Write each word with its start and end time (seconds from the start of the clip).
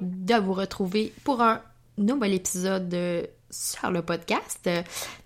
de 0.00 0.34
vous 0.34 0.54
retrouver 0.54 1.12
pour 1.24 1.40
un 1.40 1.60
nouvel 1.96 2.34
épisode 2.34 3.28
sur 3.50 3.90
le 3.90 4.02
podcast. 4.02 4.68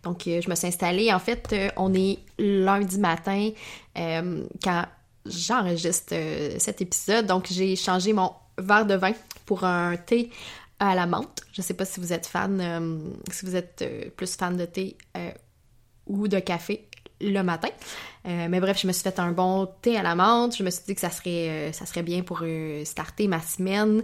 Donc, 0.02 0.22
je 0.24 0.48
me 0.48 0.54
suis 0.54 0.68
installée. 0.68 1.12
En 1.12 1.18
fait, 1.18 1.54
on 1.76 1.92
est 1.94 2.18
lundi 2.38 2.98
matin 2.98 3.50
euh, 3.98 4.44
quand 4.62 4.84
j'enregistre 5.26 6.14
euh, 6.14 6.56
cet 6.58 6.80
épisode. 6.80 7.26
Donc, 7.26 7.46
j'ai 7.50 7.76
changé 7.76 8.12
mon 8.12 8.32
verre 8.58 8.86
de 8.86 8.94
vin 8.94 9.12
pour 9.46 9.64
un 9.64 9.96
thé 9.96 10.30
à 10.78 10.94
la 10.94 11.06
menthe. 11.06 11.42
Je 11.52 11.60
ne 11.60 11.64
sais 11.64 11.74
pas 11.74 11.84
si 11.84 12.00
vous 12.00 12.12
êtes 12.12 12.26
fan, 12.26 12.60
euh, 12.60 12.98
si 13.30 13.46
vous 13.46 13.56
êtes 13.56 13.84
plus 14.16 14.34
fan 14.34 14.56
de 14.56 14.64
thé 14.64 14.96
ou 16.06 16.28
de 16.28 16.38
café 16.38 16.88
le 17.30 17.42
matin. 17.42 17.68
Euh, 18.26 18.46
mais 18.48 18.60
bref, 18.60 18.80
je 18.80 18.86
me 18.86 18.92
suis 18.92 19.02
fait 19.02 19.18
un 19.18 19.32
bon 19.32 19.68
thé 19.82 19.96
à 19.96 20.02
la 20.02 20.14
menthe. 20.14 20.56
Je 20.56 20.62
me 20.62 20.70
suis 20.70 20.82
dit 20.86 20.94
que 20.94 21.00
ça 21.00 21.10
serait, 21.10 21.48
euh, 21.48 21.72
ça 21.72 21.86
serait 21.86 22.02
bien 22.02 22.22
pour 22.22 22.40
euh, 22.42 22.84
starter 22.84 23.28
ma 23.28 23.40
semaine. 23.40 24.02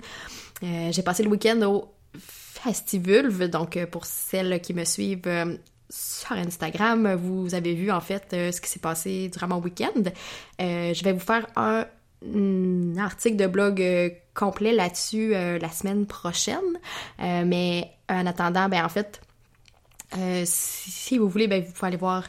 j'ai 0.62 1.02
passé 1.02 1.22
le 1.22 1.28
week-end 1.28 1.60
au 1.62 1.88
Festivulve. 2.18 3.48
Donc, 3.48 3.78
pour 3.86 4.06
celles 4.06 4.60
qui 4.60 4.74
me 4.74 4.84
suivent 4.84 5.58
sur 5.88 6.32
Instagram, 6.32 7.14
vous 7.14 7.54
avez 7.54 7.74
vu 7.74 7.92
en 7.92 8.00
fait 8.00 8.26
ce 8.30 8.60
qui 8.60 8.68
s'est 8.68 8.80
passé 8.80 9.28
durant 9.28 9.46
mon 9.48 9.58
week-end. 9.60 10.10
je 10.58 11.04
vais 11.04 11.12
vous 11.12 11.20
faire 11.20 11.46
un, 11.54 11.86
article 12.98 13.36
de 13.36 13.46
blog 13.46 13.80
complet 14.34 14.72
là-dessus 14.72 15.30
la 15.30 15.70
semaine 15.70 16.06
prochaine. 16.06 16.58
mais 17.20 17.88
en 18.08 18.26
attendant, 18.26 18.68
ben 18.68 18.84
en 18.84 18.88
fait, 18.88 19.20
si, 20.44 21.18
vous 21.18 21.28
voulez, 21.28 21.46
ben, 21.46 21.62
vous 21.62 21.70
pouvez 21.70 21.86
aller 21.86 21.96
voir 21.96 22.26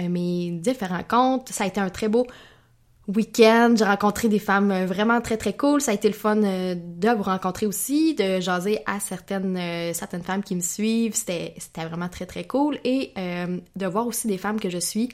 mes 0.00 0.50
différents 0.52 1.04
comptes. 1.06 1.48
Ça 1.50 1.64
a 1.64 1.66
été 1.66 1.80
un 1.80 1.90
très 1.90 2.08
beau 2.08 2.26
week-end. 3.08 3.74
J'ai 3.76 3.84
rencontré 3.84 4.28
des 4.28 4.38
femmes 4.38 4.70
euh, 4.70 4.86
vraiment 4.86 5.20
très 5.20 5.36
très 5.36 5.54
cool. 5.54 5.80
Ça 5.80 5.90
a 5.90 5.94
été 5.94 6.08
le 6.08 6.14
fun 6.14 6.42
euh, 6.42 6.74
de 6.76 7.08
vous 7.10 7.22
rencontrer 7.22 7.66
aussi, 7.66 8.14
de 8.14 8.40
jaser 8.40 8.78
à 8.86 9.00
certaines 9.00 9.58
certaines 9.94 10.22
femmes 10.22 10.42
qui 10.42 10.54
me 10.54 10.60
suivent. 10.60 11.14
C'était 11.14 11.54
c'était 11.58 11.84
vraiment 11.84 12.08
très 12.08 12.26
très 12.26 12.44
cool 12.44 12.78
et 12.84 13.12
de 13.76 13.86
voir 13.86 14.06
aussi 14.06 14.28
des 14.28 14.38
femmes 14.38 14.60
que 14.60 14.70
je 14.70 14.78
suis 14.78 15.08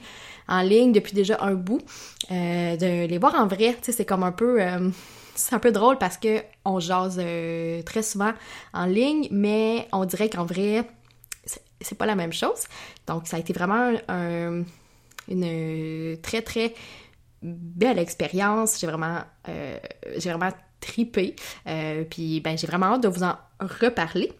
en 0.47 0.61
ligne 0.61 0.91
depuis 0.91 1.13
déjà 1.13 1.37
un 1.41 1.53
bout, 1.53 1.81
de 2.29 3.05
les 3.05 3.17
voir 3.17 3.35
en 3.35 3.47
vrai. 3.47 3.75
Tu 3.81 3.85
sais, 3.85 3.91
c'est 3.91 4.05
comme 4.05 4.23
un 4.23 4.31
peu 4.31 4.59
c'est 5.35 5.55
un 5.55 5.59
peu 5.59 5.71
drôle 5.71 5.97
parce 5.97 6.17
que 6.17 6.41
on 6.65 6.79
jase 6.79 7.21
très 7.85 8.03
souvent 8.03 8.33
en 8.73 8.85
ligne, 8.85 9.27
mais 9.31 9.87
on 9.91 10.05
dirait 10.05 10.29
qu'en 10.29 10.45
vrai 10.45 10.85
c'est 11.81 11.97
pas 11.97 12.05
la 12.05 12.15
même 12.15 12.33
chose. 12.33 12.65
Donc, 13.07 13.27
ça 13.27 13.37
a 13.37 13.39
été 13.39 13.53
vraiment 13.53 13.91
une 15.29 16.17
très, 16.21 16.41
très 16.41 16.73
belle 17.41 17.99
expérience. 17.99 18.79
J'ai 18.79 18.87
vraiment, 18.87 19.19
euh, 19.47 19.77
j'ai 20.17 20.29
vraiment 20.29 20.51
tripé. 20.79 21.35
Euh, 21.67 22.03
puis, 22.09 22.41
ben, 22.41 22.57
j'ai 22.57 22.67
vraiment 22.67 22.87
hâte 22.87 23.03
de 23.03 23.07
vous 23.07 23.23
en 23.23 23.35
reparler. 23.59 24.31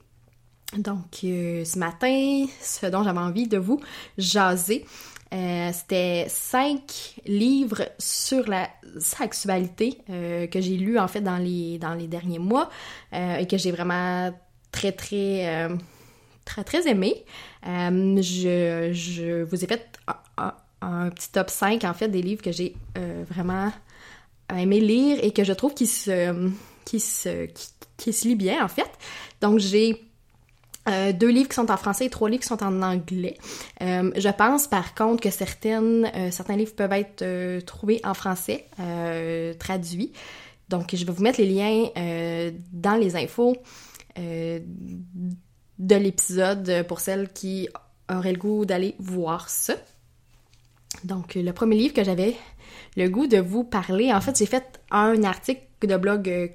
Donc, 0.77 1.19
euh, 1.23 1.65
ce 1.65 1.79
matin, 1.79 2.45
ce 2.61 2.85
dont 2.85 3.03
j'avais 3.03 3.19
envie 3.19 3.47
de 3.47 3.57
vous 3.57 3.79
jaser, 4.17 4.85
c'était 5.31 6.25
cinq 6.27 7.19
livres 7.27 7.83
sur 7.99 8.49
la 8.49 8.67
sexualité 8.97 9.99
que 10.07 10.59
j'ai 10.59 10.75
lus 10.75 10.97
en 10.97 11.07
fait 11.07 11.21
dans 11.21 11.37
les, 11.37 11.77
dans 11.77 11.93
les 11.93 12.07
derniers 12.07 12.39
mois 12.39 12.67
et 13.13 13.45
que 13.45 13.55
j'ai 13.55 13.69
vraiment 13.69 14.33
très, 14.71 14.91
très 14.91 15.69
très, 16.49 16.63
très 16.63 16.89
aimé. 16.89 17.23
Euh, 17.67 18.21
je, 18.21 19.43
vous 19.43 19.63
ai 19.63 19.67
fait 19.67 19.87
un, 20.81 21.09
petit 21.09 21.31
top 21.31 21.49
5, 21.49 21.83
en 21.83 21.93
fait, 21.93 22.07
des 22.07 22.21
livres 22.21 22.41
que 22.41 22.51
j'ai 22.51 22.75
euh, 22.97 23.23
vraiment 23.29 23.71
aimé 24.55 24.79
lire 24.79 25.19
et 25.21 25.31
que 25.31 25.43
je 25.43 25.53
trouve 25.53 25.73
qui 25.73 25.85
se, 25.85 26.49
qui 26.85 26.99
se, 26.99 27.47
qui, 27.97 28.13
se 28.13 28.27
lit 28.27 28.35
bien, 28.35 28.63
en 28.63 28.67
fait. 28.67 28.89
Donc, 29.41 29.59
j'ai 29.59 30.01
euh, 30.87 31.13
deux 31.13 31.29
livres 31.29 31.49
qui 31.49 31.55
sont 31.55 31.69
en 31.69 31.77
français 31.77 32.05
et 32.05 32.09
trois 32.09 32.29
livres 32.29 32.41
qui 32.41 32.47
sont 32.47 32.63
en 32.63 32.81
anglais. 32.81 33.37
je 33.79 34.35
pense 34.35 34.67
par 34.67 34.95
contre 34.95 35.21
que 35.21 35.29
certaines, 35.29 36.09
certains 36.31 36.55
livres 36.55 36.73
peuvent 36.73 36.93
être 36.93 37.59
trouvés 37.65 38.01
en 38.03 38.15
français, 38.15 38.65
traduits. 39.59 40.13
Donc 40.69 40.95
je 40.95 41.05
vais 41.05 41.11
vous 41.11 41.21
mettre 41.21 41.41
les 41.41 41.47
liens 41.47 41.89
dans 42.71 42.95
les 42.95 43.15
infos 43.15 43.55
de 45.79 45.95
l'épisode 45.95 46.85
pour 46.87 46.99
celles 46.99 47.31
qui 47.31 47.69
auraient 48.09 48.33
le 48.33 48.39
goût 48.39 48.65
d'aller 48.65 48.95
voir 48.99 49.49
ça. 49.49 49.75
Donc, 51.03 51.35
le 51.35 51.51
premier 51.51 51.77
livre 51.77 51.93
que 51.93 52.03
j'avais 52.03 52.35
le 52.97 53.07
goût 53.07 53.27
de 53.27 53.37
vous 53.37 53.63
parler, 53.63 54.11
en 54.13 54.21
fait, 54.21 54.37
j'ai 54.37 54.45
fait 54.45 54.81
un 54.91 55.23
article 55.23 55.61
de 55.81 55.97
blog 55.97 56.29
euh, 56.29 56.47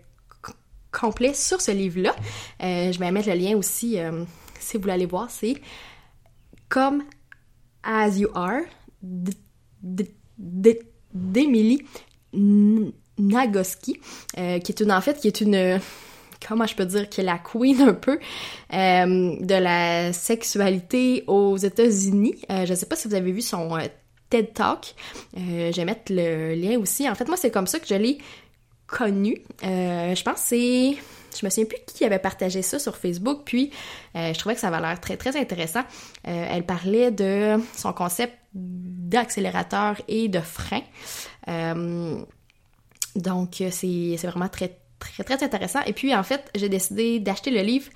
complet 0.92 1.32
sur 1.34 1.60
ce 1.60 1.70
livre-là. 1.70 2.14
Euh, 2.62 2.92
je 2.92 2.98
vais 2.98 3.10
mettre 3.10 3.28
le 3.28 3.36
lien 3.36 3.56
aussi 3.56 3.98
euh, 3.98 4.24
si 4.60 4.76
vous 4.76 4.86
l'allez 4.86 5.06
voir. 5.06 5.30
C'est 5.30 5.56
Comme 6.68 7.02
As 7.82 8.18
You 8.18 8.28
Are 8.34 8.60
d'Emily 10.38 11.82
Nagoski, 13.18 14.00
qui 14.34 14.40
est 14.72 14.80
une, 14.80 14.92
en 14.92 15.00
fait, 15.00 15.20
qui 15.20 15.28
est 15.28 15.40
une 15.40 15.80
comment 16.46 16.66
je 16.66 16.74
peux 16.74 16.84
dire, 16.84 17.08
qui 17.08 17.20
est 17.20 17.24
la 17.24 17.38
queen 17.38 17.80
un 17.80 17.94
peu 17.94 18.18
euh, 18.72 19.36
de 19.40 19.54
la 19.54 20.12
sexualité 20.12 21.24
aux 21.26 21.56
États-Unis. 21.56 22.36
Euh, 22.50 22.66
je 22.66 22.74
sais 22.74 22.86
pas 22.86 22.96
si 22.96 23.08
vous 23.08 23.14
avez 23.14 23.32
vu 23.32 23.40
son 23.40 23.76
euh, 23.76 23.86
TED 24.30 24.52
Talk. 24.52 24.94
je 25.36 25.74
vais 25.74 25.84
mettre 25.84 26.12
le 26.12 26.54
lien 26.54 26.78
aussi. 26.78 27.08
En 27.08 27.14
fait, 27.14 27.26
moi, 27.26 27.36
c'est 27.36 27.50
comme 27.50 27.66
ça 27.66 27.78
que 27.78 27.86
je 27.86 27.94
l'ai 27.94 28.18
connu. 28.86 29.42
je 29.62 30.22
pense 30.22 30.34
que 30.34 30.48
c'est 30.48 30.96
je 31.36 31.44
me 31.44 31.50
souviens 31.50 31.64
plus 31.64 31.78
qui 31.86 32.04
avait 32.04 32.20
partagé 32.20 32.62
ça 32.62 32.78
sur 32.78 32.96
Facebook, 32.96 33.40
puis 33.44 33.72
je 34.14 34.38
trouvais 34.38 34.54
que 34.54 34.60
ça 34.60 34.68
avait 34.68 34.80
l'air 34.80 35.00
très 35.00 35.16
très 35.16 35.36
intéressant. 35.36 35.82
elle 36.22 36.64
parlait 36.64 37.10
de 37.10 37.56
son 37.76 37.92
concept 37.92 38.34
d'accélérateur 38.52 40.00
et 40.06 40.28
de 40.28 40.38
frein. 40.38 40.82
donc 43.16 43.62
c'est 43.70 44.16
vraiment 44.22 44.48
très 44.48 44.78
très, 44.98 45.24
très 45.24 45.44
intéressant. 45.44 45.80
Et 45.86 45.92
puis, 45.92 46.14
en 46.14 46.22
fait, 46.22 46.50
j'ai 46.54 46.68
décidé 46.68 47.20
d'acheter 47.20 47.50
le 47.50 47.60
livre 47.60 47.88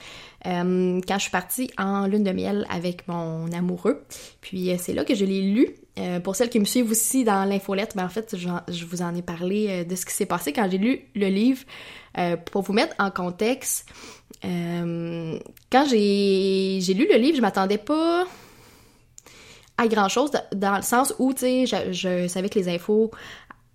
euh, 0.46 1.00
quand 1.06 1.14
je 1.14 1.22
suis 1.22 1.30
partie 1.30 1.70
en 1.78 2.06
lune 2.06 2.24
de 2.24 2.32
miel 2.32 2.66
avec 2.70 3.06
mon 3.08 3.50
amoureux. 3.52 4.04
Puis, 4.40 4.70
euh, 4.70 4.76
c'est 4.78 4.94
là 4.94 5.04
que 5.04 5.14
je 5.14 5.24
l'ai 5.24 5.42
lu. 5.42 5.68
Euh, 5.98 6.20
pour 6.20 6.36
celles 6.36 6.50
qui 6.50 6.60
me 6.60 6.64
suivent 6.64 6.90
aussi 6.90 7.24
dans 7.24 7.44
l'infolette, 7.44 7.96
ben, 7.96 8.04
en 8.04 8.08
fait, 8.08 8.36
je 8.36 8.84
vous 8.84 9.02
en 9.02 9.14
ai 9.14 9.22
parlé 9.22 9.84
de 9.84 9.96
ce 9.96 10.06
qui 10.06 10.12
s'est 10.12 10.26
passé 10.26 10.52
quand 10.52 10.68
j'ai 10.70 10.78
lu 10.78 11.00
le 11.14 11.28
livre. 11.28 11.64
pour 12.52 12.62
vous 12.62 12.72
mettre 12.72 12.94
en 12.98 13.10
contexte, 13.10 13.88
quand 14.42 15.84
j'ai 15.90 16.94
lu 16.94 17.08
le 17.10 17.16
livre, 17.18 17.36
je 17.36 17.42
m'attendais 17.42 17.78
pas 17.78 18.26
à 19.76 19.86
grand 19.86 20.08
chose 20.08 20.32
dans 20.54 20.76
le 20.76 20.82
sens 20.82 21.14
où, 21.18 21.32
tu 21.32 21.40
sais, 21.40 21.66
je, 21.66 21.92
je, 21.92 22.28
savais 22.28 22.48
que 22.48 22.58
les 22.58 22.68
infos 22.68 23.12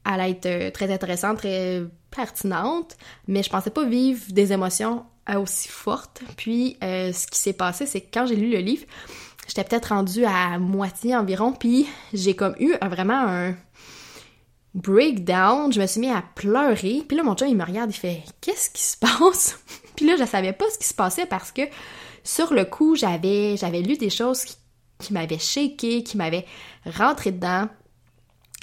allaient 0.05 0.37
être 0.41 0.73
très 0.73 0.91
intéressantes, 0.91 1.37
très 1.37 1.83
pertinente, 2.11 2.97
mais 3.27 3.43
je 3.43 3.49
pensais 3.49 3.69
pas 3.69 3.85
vivre 3.85 4.21
des 4.29 4.53
émotions 4.53 5.05
aussi 5.35 5.69
fortes. 5.69 6.21
Puis 6.37 6.77
euh, 6.83 7.13
ce 7.13 7.27
qui 7.27 7.39
s'est 7.39 7.53
passé, 7.53 7.85
c'est 7.85 8.01
que 8.01 8.07
quand 8.13 8.25
j'ai 8.25 8.35
lu 8.35 8.49
le 8.49 8.59
livre, 8.59 8.85
j'étais 9.47 9.63
peut-être 9.63 9.87
rendue 9.87 10.25
à 10.25 10.59
moitié 10.59 11.15
environ, 11.15 11.53
puis 11.53 11.87
j'ai 12.13 12.35
comme 12.35 12.55
eu 12.59 12.73
vraiment 12.81 13.25
un 13.27 13.55
breakdown, 14.73 15.71
je 15.71 15.79
me 15.79 15.85
suis 15.85 16.01
mis 16.01 16.09
à 16.09 16.23
pleurer, 16.35 17.03
puis 17.07 17.15
là 17.15 17.23
mon 17.23 17.35
chum 17.35 17.47
il 17.47 17.55
me 17.55 17.63
regarde, 17.63 17.91
il 17.91 17.97
fait 17.97 18.23
qu'est-ce 18.41 18.69
qui 18.71 18.81
se 18.81 18.97
passe? 18.97 19.59
Puis 19.95 20.07
là 20.07 20.15
je 20.17 20.25
savais 20.25 20.53
pas 20.53 20.65
ce 20.73 20.79
qui 20.79 20.87
se 20.87 20.95
passait 20.95 21.27
parce 21.27 21.51
que 21.51 21.61
sur 22.23 22.53
le 22.53 22.65
coup, 22.65 22.95
j'avais 22.95 23.57
j'avais 23.57 23.81
lu 23.81 23.95
des 23.95 24.09
choses 24.09 24.43
qui, 24.43 24.55
qui 24.97 25.13
m'avaient 25.13 25.37
shaké, 25.37 26.01
qui 26.01 26.17
m'avaient 26.17 26.45
rentré 26.85 27.31
dedans, 27.31 27.67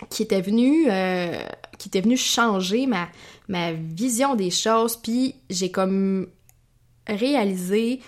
euh, 0.03 0.07
qui 0.07 0.23
étaient 0.23 2.01
venues 2.01 2.17
changer 2.17 2.87
ma 2.87 3.73
vision 3.73 4.35
des 4.35 4.51
choses, 4.51 4.97
puis 4.97 5.35
j'ai 5.49 5.71
comme 5.71 6.29
réalisé 7.07 8.01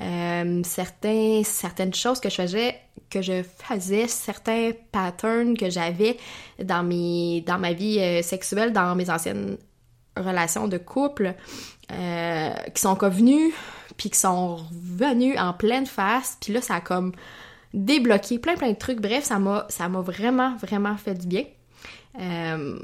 euh, 0.00 0.62
certaines 0.64 1.94
choses 1.94 2.20
que 2.20 2.30
je 2.30 2.34
faisais, 2.34 2.80
que 3.10 3.22
je 3.22 3.42
faisais, 3.42 4.06
certains 4.08 4.72
patterns 4.92 5.56
que 5.56 5.70
j'avais 5.70 6.16
dans, 6.62 6.82
mes, 6.82 7.42
dans 7.46 7.58
ma 7.58 7.72
vie 7.72 7.98
euh, 7.98 8.22
sexuelle, 8.22 8.72
dans 8.72 8.94
mes 8.94 9.10
anciennes 9.10 9.56
relations 10.16 10.68
de 10.68 10.78
couple 10.78 11.34
qui 11.88 12.82
sont 12.82 12.96
convenus, 12.96 13.54
puis 13.96 14.10
qui 14.10 14.18
sont 14.18 14.56
revenus 14.56 15.38
en 15.38 15.54
pleine 15.54 15.86
face, 15.86 16.36
puis 16.38 16.52
là, 16.52 16.60
ça 16.60 16.74
a 16.74 16.80
comme 16.82 17.12
débloqué 17.74 18.38
plein 18.38 18.54
plein 18.56 18.70
de 18.70 18.76
trucs. 18.76 19.00
Bref, 19.00 19.24
ça 19.24 19.38
m'a 19.38 19.66
ça 19.68 19.88
m'a 19.88 20.00
vraiment, 20.00 20.56
vraiment 20.56 20.96
fait 20.96 21.14
du 21.14 21.26
bien. 21.26 21.44
Euh, 22.20 22.78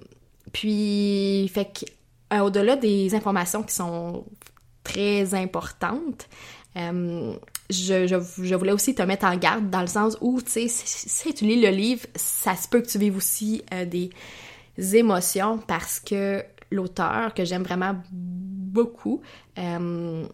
puis, 0.53 1.51
fait 1.53 1.67
que, 1.67 2.41
au-delà 2.41 2.77
des 2.77 3.15
informations 3.15 3.63
qui 3.63 3.75
sont 3.75 4.25
très 4.85 5.35
importantes, 5.35 6.29
euh, 6.77 7.35
je, 7.71 8.07
je, 8.07 8.55
voulais 8.55 8.73
aussi 8.73 8.95
te 8.95 9.03
mettre 9.03 9.27
en 9.27 9.37
garde 9.37 9.71
dans 9.71 9.81
le 9.81 9.87
sens 9.87 10.17
où, 10.21 10.41
tu 10.43 10.51
sais, 10.51 10.69
si, 10.69 11.35
tu 11.35 11.45
lis 11.45 11.61
le 11.61 11.71
livre, 11.71 12.07
ça 12.15 12.55
se 12.57 12.69
peut 12.69 12.81
que 12.81 12.89
tu 12.89 12.99
vives 12.99 13.17
aussi 13.17 13.63
euh, 13.73 13.85
des 13.85 14.11
émotions 14.97 15.59
parce 15.59 15.99
que 16.01 16.45
l'auteur, 16.71 17.35
que 17.35 17.45
j'aime 17.45 17.63
vraiment 17.63 17.97
beaucoup, 18.13 19.23
euh, 19.59 20.27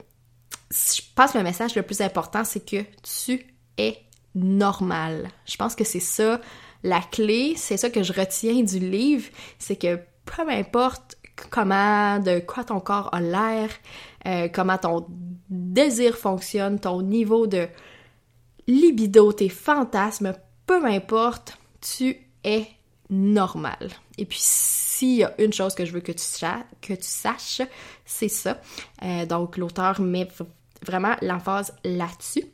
je 0.71 1.01
pense 1.15 1.33
que 1.33 1.39
le 1.39 1.45
message 1.45 1.75
le 1.75 1.83
plus 1.83 2.01
important, 2.01 2.45
c'est 2.45 2.65
que 2.65 2.83
tu 3.03 3.47
es 3.79 3.99
normal. 4.35 5.29
Je 5.47 5.57
pense 5.57 5.75
que 5.75 5.85
c'est 5.85 6.01
ça 6.01 6.41
la 6.83 7.01
clé, 7.01 7.55
c'est 7.57 7.77
ça 7.77 7.91
que 7.91 8.03
je 8.03 8.13
retiens 8.13 8.63
du 8.63 8.79
livre, 8.79 9.29
c'est 9.59 9.77
que 9.77 9.97
peu 10.25 10.49
importe 10.49 11.17
comment, 11.51 12.19
de 12.19 12.41
quoi 12.41 12.65
ton 12.65 12.81
corps 12.81 13.13
a 13.13 13.21
l'air, 13.21 13.71
euh, 14.27 14.49
comment 14.49 14.79
ton 14.79 15.07
désir 15.49 16.17
fonctionne, 16.17 16.79
ton 16.79 17.03
niveau 17.03 17.47
de 17.47 17.69
libido, 18.67 19.33
tes 19.33 19.49
fantasmes, 19.49 20.35
peu 20.67 20.85
importe, 20.85 21.59
tu 21.81 22.17
es 22.45 22.67
normal. 23.09 23.91
Et 24.19 24.25
puis, 24.25 24.39
s'il 24.41 25.17
y 25.17 25.25
a 25.25 25.35
une 25.39 25.53
chose 25.53 25.75
que 25.75 25.85
je 25.85 25.93
veux 25.93 26.01
que 26.01 26.13
tu, 26.13 26.25
que 26.81 26.95
tu 26.95 27.03
saches, 27.03 27.63
c'est 28.05 28.29
ça. 28.29 28.61
Euh, 29.03 29.27
donc, 29.27 29.57
l'auteur 29.57 30.01
met 30.01 30.29
vraiment 30.83 31.17
l'emphase 31.23 31.75
là-dessus. 31.85 32.45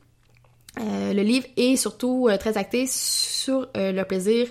Euh, 0.79 1.13
le 1.13 1.23
livre 1.23 1.47
est 1.57 1.77
surtout 1.77 2.29
très 2.39 2.59
acté 2.59 2.87
sur 2.87 3.69
le 3.75 4.03
plaisir 4.03 4.49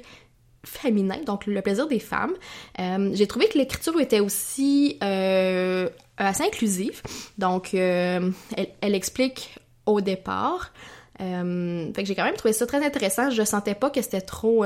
féminin, 0.65 1.17
donc 1.25 1.45
le 1.45 1.61
plaisir 1.61 1.87
des 1.87 1.99
femmes. 1.99 2.33
Euh, 2.79 3.11
j'ai 3.13 3.27
trouvé 3.27 3.47
que 3.47 3.57
l'écriture 3.57 3.99
était 3.99 4.19
aussi 4.19 4.97
euh, 5.03 5.89
assez 6.17 6.43
inclusive. 6.43 7.01
Donc, 7.37 7.73
euh, 7.73 8.31
elle, 8.81 8.95
explique 8.95 9.55
au 9.85 10.01
départ. 10.01 10.73
fait 11.17 11.93
que 11.95 12.05
j'ai 12.05 12.15
quand 12.15 12.25
même 12.25 12.35
trouvé 12.35 12.53
ça 12.53 12.65
très 12.65 12.85
intéressant. 12.85 13.29
Je 13.29 13.43
sentais 13.43 13.75
pas 13.75 13.89
que 13.89 14.01
c'était 14.01 14.21
trop 14.21 14.65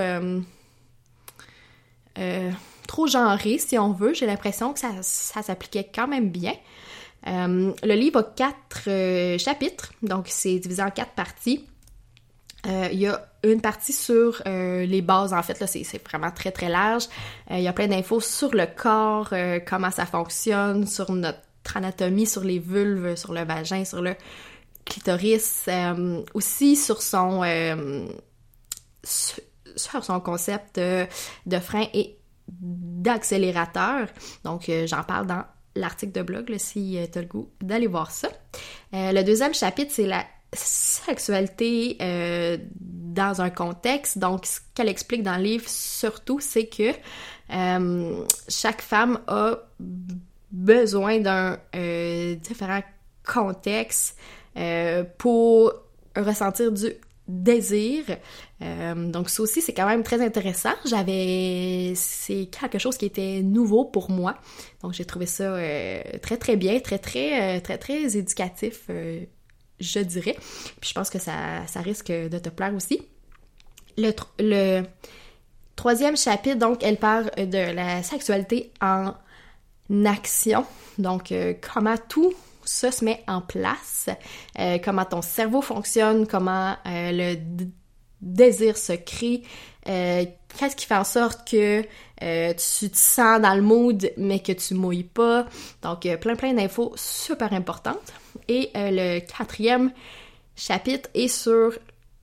trop 2.88 3.06
genré, 3.06 3.60
si 3.60 3.78
on 3.78 3.92
veut. 3.92 4.14
J'ai 4.14 4.26
l'impression 4.26 4.74
que 4.74 4.80
ça 4.80 5.42
s'appliquait 5.44 5.90
quand 5.94 6.08
même 6.08 6.30
bien. 6.30 6.54
Le 7.26 7.94
livre 7.94 8.20
a 8.20 8.24
quatre 8.24 9.38
chapitres, 9.38 9.94
donc 10.02 10.26
c'est 10.28 10.60
divisé 10.60 10.82
en 10.82 10.92
quatre 10.92 11.12
parties. 11.12 11.66
Euh, 12.68 12.90
il 12.92 13.00
y 13.00 13.08
a 13.08 13.26
une 13.44 13.62
partie 13.62 13.94
sur 13.94 14.42
euh, 14.46 14.86
les 14.86 15.02
bases, 15.02 15.34
en 15.34 15.42
fait, 15.42 15.60
là, 15.60 15.68
c'est 15.68 16.04
vraiment 16.06 16.32
très 16.32 16.52
très 16.52 16.70
large. 16.70 17.06
Euh, 17.52 17.58
il 17.58 17.64
y 17.64 17.68
a 17.68 17.74
plein 17.74 17.88
d'infos 17.88 18.20
sur 18.20 18.54
le 18.54 18.66
corps, 18.66 19.34
comment 19.66 19.92
ça 19.92 20.06
fonctionne, 20.06 20.86
sur 20.86 21.12
notre 21.12 21.40
anatomie, 21.76 22.26
sur 22.26 22.44
les 22.44 22.60
vulves, 22.60 23.16
sur 23.16 23.34
le 23.34 23.46
vagin, 23.46 23.86
sur 23.86 24.02
le 24.02 24.16
clitoris, 24.86 25.70
aussi 26.34 26.76
sur 26.76 27.02
son 27.02 27.44
sur 29.76 30.04
son 30.04 30.20
concept 30.20 30.78
de 30.80 31.60
frein 31.60 31.86
et 31.94 32.18
d'accélérateur. 32.50 34.08
Donc, 34.44 34.70
j'en 34.86 35.04
parle 35.04 35.28
dans 35.28 35.46
l'article 35.76 36.12
de 36.14 36.22
blog, 36.22 36.50
là, 36.50 36.60
si 36.60 36.98
tu 37.12 37.18
as 37.18 37.22
le 37.22 37.28
goût 37.28 37.50
d'aller 37.62 37.88
voir 37.88 38.12
ça. 38.12 38.30
le 38.92 39.22
deuxième 39.24 39.54
chapitre, 39.54 39.92
c'est 39.94 40.08
la 40.08 40.26
sexualité 40.54 41.98
euh, 42.02 42.58
dans 42.80 43.42
un 43.42 43.50
contexte. 43.50 44.18
Donc, 44.18 44.46
ce 44.46 44.60
qu'elle 44.74 44.90
explique 44.90 45.24
dans 45.24 45.38
le 45.38 45.44
livre, 45.44 45.68
surtout, 45.68 46.40
c'est 46.40 46.66
que 46.66 46.92
euh, 47.52 48.26
chaque 48.48 48.82
femme 48.82 49.20
a 49.28 49.58
besoin 50.52 51.20
d'un 51.20 51.60
euh, 51.76 52.36
différent 52.36 52.82
contexte 53.24 54.18
pour 55.18 55.72
ressentir 56.16 56.72
du 56.72 56.88
désir. 57.30 58.04
donc 58.60 59.30
ça 59.30 59.44
aussi, 59.44 59.62
c'est 59.62 59.74
quand 59.74 59.88
même 59.88 60.04
très 60.04 60.22
intéressant. 60.22 60.74
J'avais... 60.86 61.94
C'est 61.96 62.48
quelque 62.48 62.80
chose 62.80 62.98
qui 62.98 63.06
était 63.06 63.42
nouveau 63.42 63.86
pour 63.86 64.10
moi. 64.10 64.36
Donc 64.82 64.94
j'ai 64.94 65.06
trouvé 65.06 65.26
ça 65.26 65.58
très 66.22 66.38
très 66.38 66.58
bien, 66.58 66.80
très 66.80 67.00
très 67.00 67.62
très 67.62 67.78
très 67.78 68.18
éducatif 68.18 68.90
je 69.80 70.00
dirais. 70.00 70.36
Puis 70.80 70.90
je 70.90 70.94
pense 70.94 71.10
que 71.10 71.20
ça, 71.20 71.64
risque 71.76 72.12
de 72.12 72.38
te 72.38 72.50
plaire 72.50 72.74
aussi. 72.74 73.02
Le, 73.98 74.12
le, 74.40 74.84
troisième 75.76 76.18
chapitre, 76.18 76.58
donc, 76.58 76.84
elle 76.84 76.98
parle 76.98 77.32
de 77.38 77.74
la 77.74 78.04
sexualité 78.04 78.72
en 78.82 79.14
action. 80.06 80.66
Donc, 80.98 81.32
euh, 81.32 81.54
comment 81.74 81.96
tout 82.10 82.34
ça 82.70 82.92
se 82.92 83.04
met 83.04 83.24
en 83.28 83.42
place, 83.42 84.10
euh, 84.60 84.78
comment 84.84 85.06
ton 85.06 85.22
cerveau 85.22 85.62
fonctionne, 85.62 86.28
comment 86.28 86.76
euh, 86.86 87.12
le 87.12 87.38
désir 88.22 88.78
se 88.78 88.94
crée, 88.94 89.44
qu'est-ce 89.86 90.76
qui 90.76 90.86
fait 90.86 90.96
en 90.96 91.04
sorte 91.04 91.50
que 91.50 91.82
tu 91.82 92.90
te 92.90 92.98
sens 92.98 93.42
dans 93.42 93.56
le 93.56 93.62
mood 93.62 94.12
mais 94.18 94.40
que 94.40 94.52
tu 94.52 94.74
mouilles 94.74 95.04
pas. 95.04 95.48
Donc, 95.82 96.02
plein 96.20 96.36
plein 96.36 96.54
d'infos 96.54 96.92
super 96.98 97.54
importantes. 97.54 98.14
Et 98.48 98.72
euh, 98.76 98.90
le 98.92 99.20
quatrième 99.20 99.92
chapitre 100.56 101.10
est 101.14 101.28
sur 101.28 101.78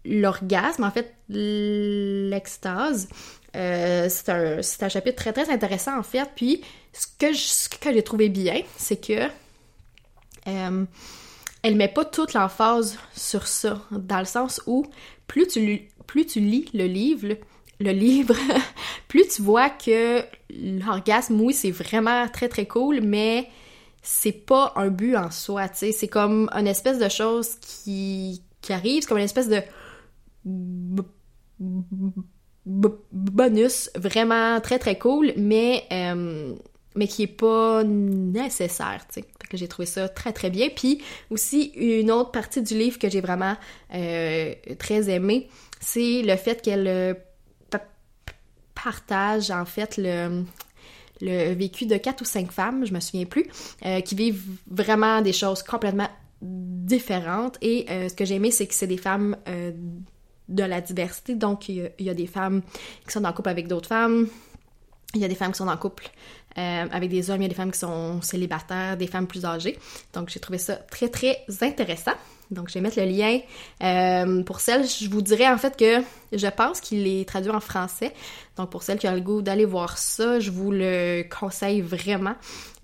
l'orgasme, 0.04 0.84
en 0.84 0.90
fait, 0.90 1.14
l'extase. 1.28 3.08
Euh, 3.54 4.08
c'est 4.10 4.82
un, 4.82 4.88
chapitre 4.88 5.16
très 5.16 5.32
très 5.32 5.50
intéressant 5.50 5.98
en 5.98 6.02
fait. 6.02 6.28
Puis 6.36 6.62
ce 6.92 7.06
que, 7.18 7.92
j'ai 7.92 8.02
trouvé 8.02 8.28
bien, 8.28 8.60
c'est 8.76 9.00
que 9.00 9.28
euh, 10.48 10.84
elle 11.62 11.76
met 11.76 11.88
pas 11.88 12.04
toute 12.04 12.34
l'emphase 12.34 12.98
sur 13.14 13.46
ça, 13.46 13.82
dans 13.90 14.18
le 14.18 14.24
sens 14.24 14.62
où 14.66 14.86
plus 15.26 15.46
tu, 15.46 15.88
plus 16.06 16.26
tu 16.26 16.40
lis 16.40 16.66
le 16.74 16.84
livre, 16.84 17.36
le 17.80 17.90
livre, 17.90 18.36
plus 19.08 19.26
tu 19.28 19.42
vois 19.42 19.70
que 19.70 20.22
l'orgasme, 20.50 21.40
oui, 21.40 21.52
c'est 21.52 21.70
vraiment 21.70 22.28
très 22.28 22.48
très 22.48 22.66
cool, 22.66 23.00
mais 23.00 23.48
c'est 24.02 24.32
pas 24.32 24.72
un 24.76 24.88
but 24.88 25.16
en 25.16 25.30
soi, 25.30 25.68
tu 25.68 25.78
sais, 25.78 25.92
c'est 25.92 26.08
comme 26.08 26.48
une 26.52 26.68
espèce 26.68 26.98
de 26.98 27.08
chose 27.08 27.56
qui, 27.60 28.42
qui 28.60 28.72
arrive, 28.72 29.02
c'est 29.02 29.08
comme 29.08 29.18
une 29.18 29.24
espèce 29.24 29.48
de 29.48 29.62
bonus 32.66 33.90
vraiment 33.96 34.60
très 34.60 34.78
très 34.78 34.98
cool, 34.98 35.32
mais 35.36 35.84
euh, 35.92 36.54
mais 36.96 37.06
qui 37.06 37.24
est 37.24 37.26
pas 37.26 37.84
nécessaire, 37.84 39.06
tu 39.12 39.20
sais. 39.20 39.26
que 39.48 39.56
j'ai 39.56 39.68
trouvé 39.68 39.86
ça 39.86 40.08
très 40.08 40.32
très 40.32 40.50
bien. 40.50 40.68
Puis 40.74 41.02
aussi 41.30 41.72
une 41.76 42.10
autre 42.10 42.30
partie 42.30 42.62
du 42.62 42.76
livre 42.76 42.98
que 42.98 43.08
j'ai 43.08 43.20
vraiment 43.20 43.56
euh, 43.94 44.54
très 44.78 45.08
aimé, 45.10 45.48
c'est 45.80 46.22
le 46.22 46.36
fait 46.36 46.62
qu'elle 46.62 46.88
euh, 46.88 47.14
partage 48.74 49.50
en 49.50 49.64
fait 49.64 49.96
le 49.96 50.44
le 51.22 51.54
vécu 51.54 51.86
de 51.86 51.96
quatre 51.96 52.20
ou 52.20 52.24
cinq 52.26 52.52
femmes, 52.52 52.84
je 52.84 52.92
me 52.92 53.00
souviens 53.00 53.24
plus, 53.24 53.46
euh, 53.86 54.02
qui 54.02 54.14
vivent 54.14 54.58
vraiment 54.70 55.22
des 55.22 55.32
choses 55.32 55.62
complètement 55.62 56.10
différentes. 56.42 57.56
Et 57.62 57.86
ce 57.88 58.12
que 58.12 58.26
j'ai 58.26 58.34
aimé, 58.34 58.50
c'est 58.50 58.66
que 58.66 58.74
c'est 58.74 58.86
des 58.86 58.98
femmes 58.98 59.34
de 60.48 60.62
la 60.62 60.82
diversité. 60.82 61.34
Donc, 61.34 61.70
il 61.70 61.90
y, 61.98 62.10
a 62.10 62.14
des 62.14 62.26
femmes 62.26 62.60
qui 63.06 63.12
sont 63.12 63.24
en 63.24 63.32
couple 63.32 63.48
avec 63.48 63.66
d'autres 63.66 63.88
femmes. 63.88 64.28
Il 65.14 65.22
y 65.22 65.24
a 65.24 65.28
des 65.28 65.34
femmes 65.34 65.52
qui 65.52 65.58
sont 65.58 65.68
en 65.68 65.76
couple 65.78 66.10
avec 66.56 67.10
des 67.10 67.30
hommes, 67.30 67.40
il 67.40 67.44
y 67.44 67.46
a 67.46 67.48
des 67.48 67.54
femmes 67.54 67.70
qui 67.70 67.78
sont 67.78 68.22
célibataires, 68.22 68.96
des 68.96 69.06
femmes 69.06 69.26
plus 69.26 69.44
âgées. 69.44 69.78
Donc, 70.12 70.30
j'ai 70.30 70.40
trouvé 70.40 70.58
ça 70.58 70.76
très, 70.76 71.08
très 71.08 71.44
intéressant. 71.60 72.14
Donc, 72.50 72.68
je 72.68 72.74
vais 72.74 72.80
mettre 72.80 73.00
le 73.00 73.06
lien. 73.06 73.40
Euh, 73.82 74.42
pour 74.42 74.60
celles, 74.60 74.86
je 74.86 75.08
vous 75.08 75.22
dirais 75.22 75.48
en 75.48 75.58
fait 75.58 75.76
que 75.76 76.02
je 76.32 76.46
pense 76.46 76.80
qu'il 76.80 77.06
est 77.06 77.28
traduit 77.28 77.50
en 77.50 77.60
français. 77.60 78.12
Donc, 78.56 78.70
pour 78.70 78.82
celles 78.82 78.98
qui 78.98 79.08
ont 79.08 79.14
le 79.14 79.20
goût 79.20 79.42
d'aller 79.42 79.64
voir 79.64 79.98
ça, 79.98 80.38
je 80.38 80.50
vous 80.50 80.70
le 80.70 81.24
conseille 81.28 81.80
vraiment. 81.80 82.34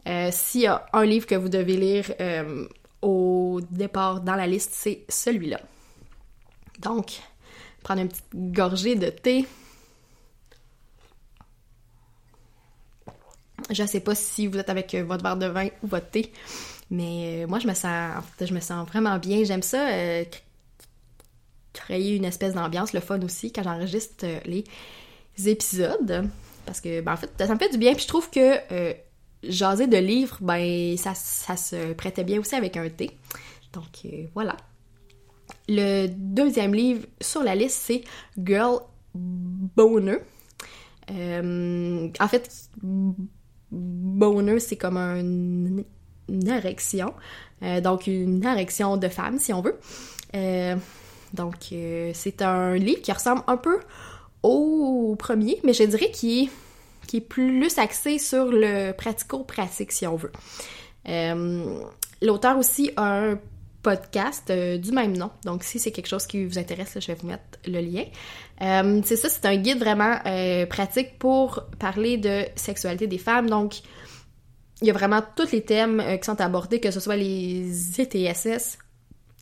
Euh, 0.08 0.30
S'il 0.32 0.62
y 0.62 0.66
a 0.66 0.84
un 0.92 1.04
livre 1.04 1.26
que 1.26 1.36
vous 1.36 1.48
devez 1.48 1.76
lire 1.76 2.12
euh, 2.20 2.66
au 3.02 3.60
départ 3.70 4.20
dans 4.20 4.34
la 4.34 4.46
liste, 4.46 4.72
c'est 4.74 5.04
celui-là. 5.08 5.60
Donc, 6.80 7.20
prendre 7.84 8.00
une 8.00 8.08
petite 8.08 8.26
gorgée 8.34 8.96
de 8.96 9.10
thé. 9.10 9.46
Je 13.70 13.84
sais 13.84 14.00
pas 14.00 14.14
si 14.14 14.46
vous 14.46 14.58
êtes 14.58 14.70
avec 14.70 14.94
votre 14.94 15.22
verre 15.22 15.36
de 15.36 15.46
vin 15.46 15.68
ou 15.82 15.86
votre 15.86 16.10
thé. 16.10 16.32
Mais 16.90 17.44
euh, 17.44 17.46
moi, 17.46 17.58
je 17.58 17.66
me 17.66 17.74
sens, 17.74 18.22
je 18.40 18.52
me 18.52 18.60
sens 18.60 18.86
vraiment 18.88 19.18
bien. 19.18 19.44
J'aime 19.44 19.62
ça, 19.62 19.88
euh, 19.88 20.24
créer 21.72 22.16
une 22.16 22.24
espèce 22.24 22.54
d'ambiance, 22.54 22.92
le 22.92 23.00
fun 23.00 23.20
aussi, 23.22 23.52
quand 23.52 23.62
j'enregistre 23.62 24.24
euh, 24.24 24.40
les 24.44 24.64
épisodes. 25.48 26.28
Parce 26.66 26.80
que, 26.80 27.00
ben, 27.00 27.12
en 27.12 27.16
fait, 27.16 27.30
ça 27.38 27.54
me 27.54 27.58
fait 27.58 27.70
du 27.70 27.78
bien. 27.78 27.94
Puis 27.94 28.02
je 28.02 28.08
trouve 28.08 28.30
que 28.30 28.94
jaser 29.42 29.86
de 29.86 29.96
livres, 29.96 30.38
ben 30.40 30.96
ça, 30.96 31.14
ça 31.14 31.56
se 31.56 31.92
prêtait 31.94 32.24
bien 32.24 32.40
aussi 32.40 32.54
avec 32.54 32.76
un 32.76 32.88
thé. 32.88 33.10
Donc 33.72 34.04
euh, 34.04 34.26
voilà. 34.34 34.56
Le 35.68 36.06
deuxième 36.08 36.74
livre 36.74 37.06
sur 37.20 37.42
la 37.42 37.54
liste, 37.54 37.80
c'est 37.82 38.02
Girl 38.38 38.80
Boner. 39.14 40.18
Euh, 41.10 42.08
en 42.18 42.28
fait, 42.28 42.50
boner, 43.72 44.60
c'est 44.60 44.76
comme 44.76 44.96
un, 44.96 45.16
une 45.18 46.48
érection. 46.48 47.14
Euh, 47.62 47.80
donc, 47.80 48.06
une 48.06 48.44
érection 48.44 48.96
de 48.96 49.08
femme, 49.08 49.38
si 49.38 49.52
on 49.52 49.62
veut. 49.62 49.78
donc, 51.32 51.56
c'est 52.14 52.42
un 52.42 52.76
livre 52.76 53.02
qui 53.02 53.12
ressemble 53.12 53.42
un 53.46 53.56
peu 53.56 53.80
au 54.42 55.16
premier, 55.18 55.58
mais 55.64 55.72
je 55.72 55.84
dirais 55.84 56.10
qu'il 56.10 56.44
est 56.44 56.50
qui 57.06 57.18
est 57.18 57.20
plus 57.20 57.78
axé 57.78 58.18
sur 58.18 58.46
le 58.46 58.92
pratico-pratique, 58.92 59.92
si 59.92 60.06
on 60.06 60.16
veut. 60.16 60.32
Euh, 61.08 61.80
l'auteur 62.20 62.58
aussi 62.58 62.90
a 62.96 63.18
un 63.18 63.38
podcast 63.82 64.50
euh, 64.50 64.78
du 64.78 64.92
même 64.92 65.16
nom. 65.16 65.30
Donc, 65.44 65.64
si 65.64 65.78
c'est 65.78 65.90
quelque 65.90 66.08
chose 66.08 66.26
qui 66.26 66.44
vous 66.44 66.58
intéresse, 66.58 66.96
je 67.00 67.06
vais 67.06 67.14
vous 67.14 67.26
mettre 67.26 67.58
le 67.66 67.80
lien. 67.80 68.04
Euh, 68.60 69.00
c'est 69.04 69.16
ça, 69.16 69.28
c'est 69.28 69.44
un 69.46 69.56
guide 69.56 69.78
vraiment 69.78 70.18
pratique 70.68 71.18
pour 71.18 71.64
parler 71.78 72.16
de 72.16 72.44
sexualité 72.56 73.06
des 73.06 73.18
femmes. 73.18 73.50
Donc, 73.50 73.80
il 74.80 74.88
y 74.88 74.90
a 74.90 74.94
vraiment 74.94 75.22
tous 75.36 75.52
les 75.52 75.62
thèmes 75.62 76.02
qui 76.20 76.24
sont 76.24 76.40
abordés, 76.40 76.80
que 76.80 76.90
ce 76.90 77.00
soit 77.00 77.16
les 77.16 78.00
ETSS, 78.00 78.78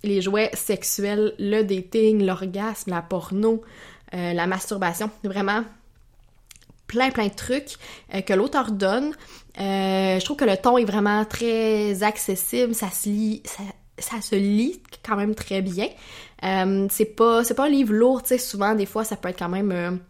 les 0.03 0.21
jouets 0.21 0.51
sexuels, 0.55 1.35
le 1.39 1.63
dating, 1.63 2.25
l'orgasme, 2.25 2.91
la 2.91 3.03
porno, 3.03 3.63
la 4.13 4.47
masturbation. 4.47 5.11
Vraiment, 5.25 5.65
plein 6.91 7.11
plein 7.11 7.29
de 7.29 7.35
trucs 7.35 7.77
euh, 8.15 8.21
que 8.21 8.33
l'auteur 8.33 8.73
donne. 8.73 9.13
Euh, 9.61 10.19
je 10.19 10.25
trouve 10.25 10.37
que 10.37 10.45
le 10.45 10.57
ton 10.57 10.77
est 10.77 10.85
vraiment 10.85 11.25
très 11.25 12.03
accessible, 12.03 12.75
ça 12.75 12.91
se 12.91 13.09
lit, 13.09 13.43
se 14.01 14.35
lit 14.35 14.83
quand 15.05 15.17
même 15.17 15.35
très 15.35 15.63
bien. 15.63 15.89
Euh, 16.45 16.87
c'est 16.91 17.17
pas 17.17 17.45
c'est 17.45 17.55
pas 17.55 17.67
un 17.67 17.71
livre 17.71 17.93
lourd, 17.93 18.23
tu 18.23 18.29
sais, 18.29 18.39
souvent 18.39 18.75
des 18.75 18.87
fois 18.87 19.05
ça 19.05 19.17
peut 19.17 19.29
être 19.29 19.39
quand 19.39 19.49
même 19.49 20.01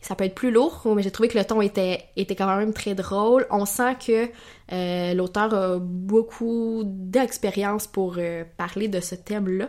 ça 0.00 0.14
peut 0.14 0.24
être 0.24 0.36
plus 0.36 0.52
lourd, 0.52 0.82
mais 0.94 1.02
j'ai 1.02 1.10
trouvé 1.10 1.28
que 1.28 1.36
le 1.36 1.44
ton 1.44 1.60
était, 1.60 2.04
était 2.16 2.36
quand 2.36 2.54
même 2.56 2.72
très 2.72 2.94
drôle. 2.94 3.44
On 3.50 3.64
sent 3.64 3.96
que 4.06 5.14
l'auteur 5.14 5.52
a 5.52 5.78
beaucoup 5.80 6.82
d'expérience 6.84 7.88
pour 7.88 8.16
parler 8.56 8.86
de 8.86 9.00
ce 9.00 9.16
thème-là. 9.16 9.68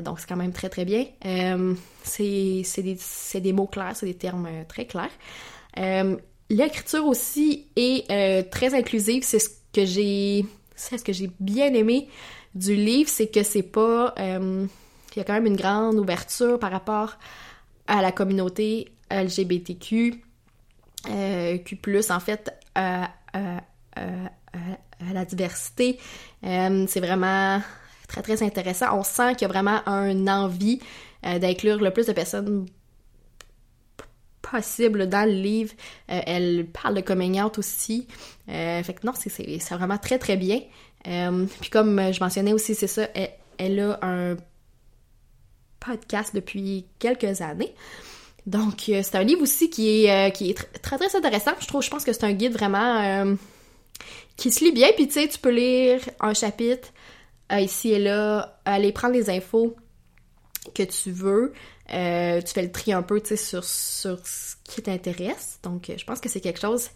donc, 0.00 0.20
c'est 0.20 0.26
quand 0.26 0.36
même 0.36 0.52
très, 0.52 0.70
très 0.70 0.86
bien. 0.86 1.04
c'est 2.02 2.64
des, 2.78 2.98
des, 3.40 3.52
mots 3.52 3.66
clairs, 3.66 3.94
c'est 3.94 4.06
des 4.06 4.14
termes 4.14 4.48
très 4.68 4.86
clairs. 4.86 5.10
Euh, 5.78 6.16
l'écriture 6.50 7.06
aussi 7.06 7.66
est 7.76 8.10
euh, 8.10 8.42
très 8.48 8.74
inclusive. 8.74 9.22
C'est 9.24 9.38
ce 9.38 9.50
que 9.72 9.84
j'ai, 9.84 10.44
c'est 10.74 10.98
ce 10.98 11.04
que 11.04 11.12
j'ai 11.12 11.30
bien 11.40 11.72
aimé 11.74 12.08
du 12.54 12.74
livre, 12.74 13.08
c'est 13.08 13.28
que 13.28 13.42
c'est 13.42 13.62
pas, 13.62 14.14
euh, 14.18 14.66
il 15.14 15.18
y 15.18 15.20
a 15.20 15.24
quand 15.24 15.32
même 15.32 15.46
une 15.46 15.56
grande 15.56 15.96
ouverture 15.96 16.58
par 16.58 16.70
rapport 16.70 17.16
à 17.86 18.02
la 18.02 18.12
communauté 18.12 18.88
LGBTQ, 19.10 20.22
Q+, 21.04 21.80
en 22.10 22.20
fait, 22.20 22.52
à, 22.74 23.10
la 25.12 25.24
diversité. 25.24 25.98
c'est 26.42 27.00
vraiment 27.00 27.62
très 28.08 28.22
très 28.22 28.42
intéressant. 28.42 28.98
On 28.98 29.02
sent 29.02 29.34
qu'il 29.34 29.42
y 29.42 29.44
a 29.44 29.48
vraiment 29.48 29.80
un 29.86 30.26
envie 30.26 30.80
d'inclure 31.22 31.78
le 31.78 31.90
plus 31.90 32.06
de 32.06 32.12
personnes 32.12 32.66
possible 34.50 35.08
dans 35.08 35.28
le 35.28 35.34
livre. 35.34 35.72
Euh, 36.10 36.20
elle 36.26 36.66
parle 36.66 36.94
de 36.94 37.00
coming 37.00 37.40
out 37.40 37.58
aussi. 37.58 38.06
Euh, 38.48 38.82
fait 38.82 38.94
que 38.94 39.06
non, 39.06 39.12
c'est 39.14 39.74
vraiment 39.74 39.98
très 39.98 40.18
très 40.18 40.36
bien. 40.36 40.60
Euh, 41.06 41.46
puis 41.60 41.70
comme 41.70 42.12
je 42.12 42.20
mentionnais 42.20 42.52
aussi, 42.52 42.74
c'est 42.74 42.86
ça, 42.86 43.08
elle, 43.58 43.80
a 43.80 43.98
un 44.02 44.36
podcast 45.80 46.34
depuis 46.34 46.86
quelques 46.98 47.40
années. 47.40 47.74
Donc 48.46 48.84
c'est 48.86 49.14
un 49.14 49.22
livre 49.22 49.42
aussi 49.42 49.68
qui 49.70 50.06
est, 50.06 50.32
qui 50.32 50.50
est 50.50 50.80
très 50.82 50.96
très 50.96 51.14
intéressant. 51.16 51.52
Je 51.60 51.66
trouve, 51.66 51.82
je 51.82 51.90
pense 51.90 52.04
que 52.04 52.12
c'est 52.12 52.24
un 52.24 52.32
guide 52.32 52.52
vraiment 52.52 53.36
qui 54.36 54.50
se 54.50 54.64
lit 54.64 54.72
bien. 54.72 54.88
Puis 54.96 55.06
tu 55.06 55.14
sais, 55.14 55.28
tu 55.28 55.38
peux 55.38 55.50
lire 55.50 56.00
un 56.20 56.32
chapitre 56.32 56.88
ici 57.52 57.92
et 57.92 57.98
là, 57.98 58.58
aller 58.64 58.92
prendre 58.92 59.14
les 59.14 59.28
infos 59.28 59.76
que 60.74 60.82
tu 60.82 61.10
veux. 61.10 61.52
Euh, 61.92 62.42
tu 62.42 62.52
fais 62.52 62.62
le 62.62 62.70
tri 62.70 62.92
un 62.92 63.02
peu 63.02 63.22
sur, 63.24 63.64
sur 63.64 64.26
ce 64.26 64.56
qui 64.64 64.82
t'intéresse. 64.82 65.58
Donc, 65.62 65.90
je 65.96 66.04
pense 66.04 66.20
que 66.20 66.28
c'est 66.28 66.40
quelque 66.40 66.60
chose 66.60 66.90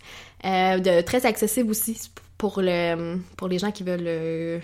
euh, 0.45 0.79
de 0.79 1.01
très 1.01 1.25
accessible 1.25 1.71
aussi 1.71 2.11
pour, 2.37 2.61
le, 2.61 3.19
pour 3.37 3.49
les 3.49 3.59
gens 3.59 3.73
qui 3.73 3.85
veulent 3.85 4.01
euh, 4.07 4.61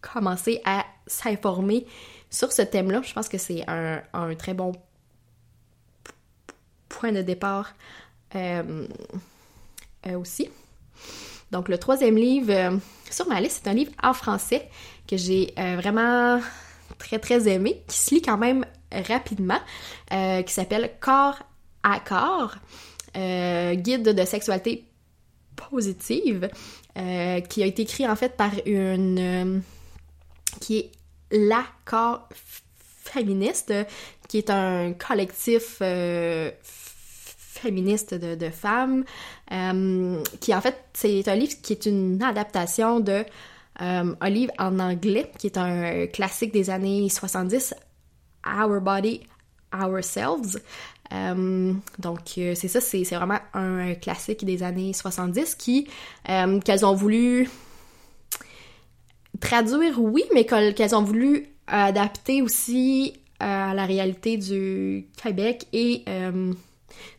commencer 0.00 0.60
à 0.64 0.86
s'informer 1.06 1.86
sur 2.30 2.52
ce 2.52 2.62
thème-là. 2.62 3.02
Je 3.04 3.12
pense 3.12 3.28
que 3.28 3.38
c'est 3.38 3.64
un, 3.68 4.02
très 4.36 4.54
bon 4.54 4.72
point 6.88 7.12
de 7.12 7.22
départ 7.22 7.74
aussi. 10.14 10.48
Donc, 11.50 11.68
le 11.68 11.76
troisième 11.76 12.16
livre 12.16 12.80
sur 13.10 13.28
ma 13.28 13.42
liste, 13.42 13.60
c'est 13.62 13.70
un 13.70 13.74
livre 13.74 13.92
en 14.02 14.14
français 14.14 14.70
que 15.06 15.18
j'ai 15.18 15.52
vraiment 15.56 16.40
très 16.96 17.18
très 17.18 17.46
aimé, 17.46 17.82
qui 17.88 17.98
se 17.98 18.14
lit 18.14 18.22
quand 18.22 18.38
même 18.38 18.64
rapidement, 19.00 19.60
euh, 20.12 20.42
qui 20.42 20.52
s'appelle 20.52 20.92
Corps 21.00 21.42
à 21.82 22.00
corps, 22.00 22.56
euh, 23.16 23.74
guide 23.74 24.08
de 24.14 24.24
sexualité 24.24 24.84
positive, 25.56 26.48
euh, 26.96 27.40
qui 27.40 27.62
a 27.62 27.66
été 27.66 27.82
écrit 27.82 28.08
en 28.08 28.16
fait 28.16 28.36
par 28.36 28.52
une 28.66 29.62
qui 30.60 30.78
est 30.78 30.90
la 31.30 31.64
corps 31.84 32.28
féministe, 33.04 33.72
qui 34.28 34.38
est 34.38 34.50
un 34.50 34.92
collectif 34.92 35.82
féministe 37.28 38.14
de, 38.14 38.50
femmes, 38.50 39.04
qui 40.40 40.54
en 40.54 40.60
fait 40.60 40.76
c'est 40.92 41.26
un 41.28 41.34
livre 41.34 41.54
qui 41.62 41.72
est 41.72 41.86
une 41.86 42.22
adaptation 42.22 43.00
de 43.00 43.24
un 43.76 44.30
livre 44.30 44.52
en 44.58 44.78
anglais 44.78 45.32
qui 45.38 45.48
est 45.48 45.56
un 45.58 46.06
classique 46.06 46.52
des 46.52 46.70
années 46.70 47.08
70 47.08 47.74
Our 48.46 48.80
Body, 48.80 49.20
Ourselves. 49.72 50.60
Euh, 51.12 51.72
donc, 51.98 52.20
euh, 52.38 52.54
c'est 52.54 52.68
ça, 52.68 52.80
c'est 52.80 53.02
vraiment 53.02 53.38
un 53.54 53.94
classique 53.94 54.44
des 54.44 54.62
années 54.62 54.92
70 54.92 55.54
qui, 55.56 55.88
euh, 56.28 56.60
qu'elles 56.60 56.86
ont 56.86 56.94
voulu 56.94 57.48
traduire, 59.40 60.00
oui, 60.00 60.24
mais 60.34 60.44
qu'elles 60.44 60.94
ont 60.94 61.02
voulu 61.02 61.48
adapter 61.66 62.42
aussi 62.42 63.14
à 63.40 63.74
la 63.74 63.86
réalité 63.86 64.36
du 64.36 65.06
Québec 65.20 65.66
et 65.72 66.04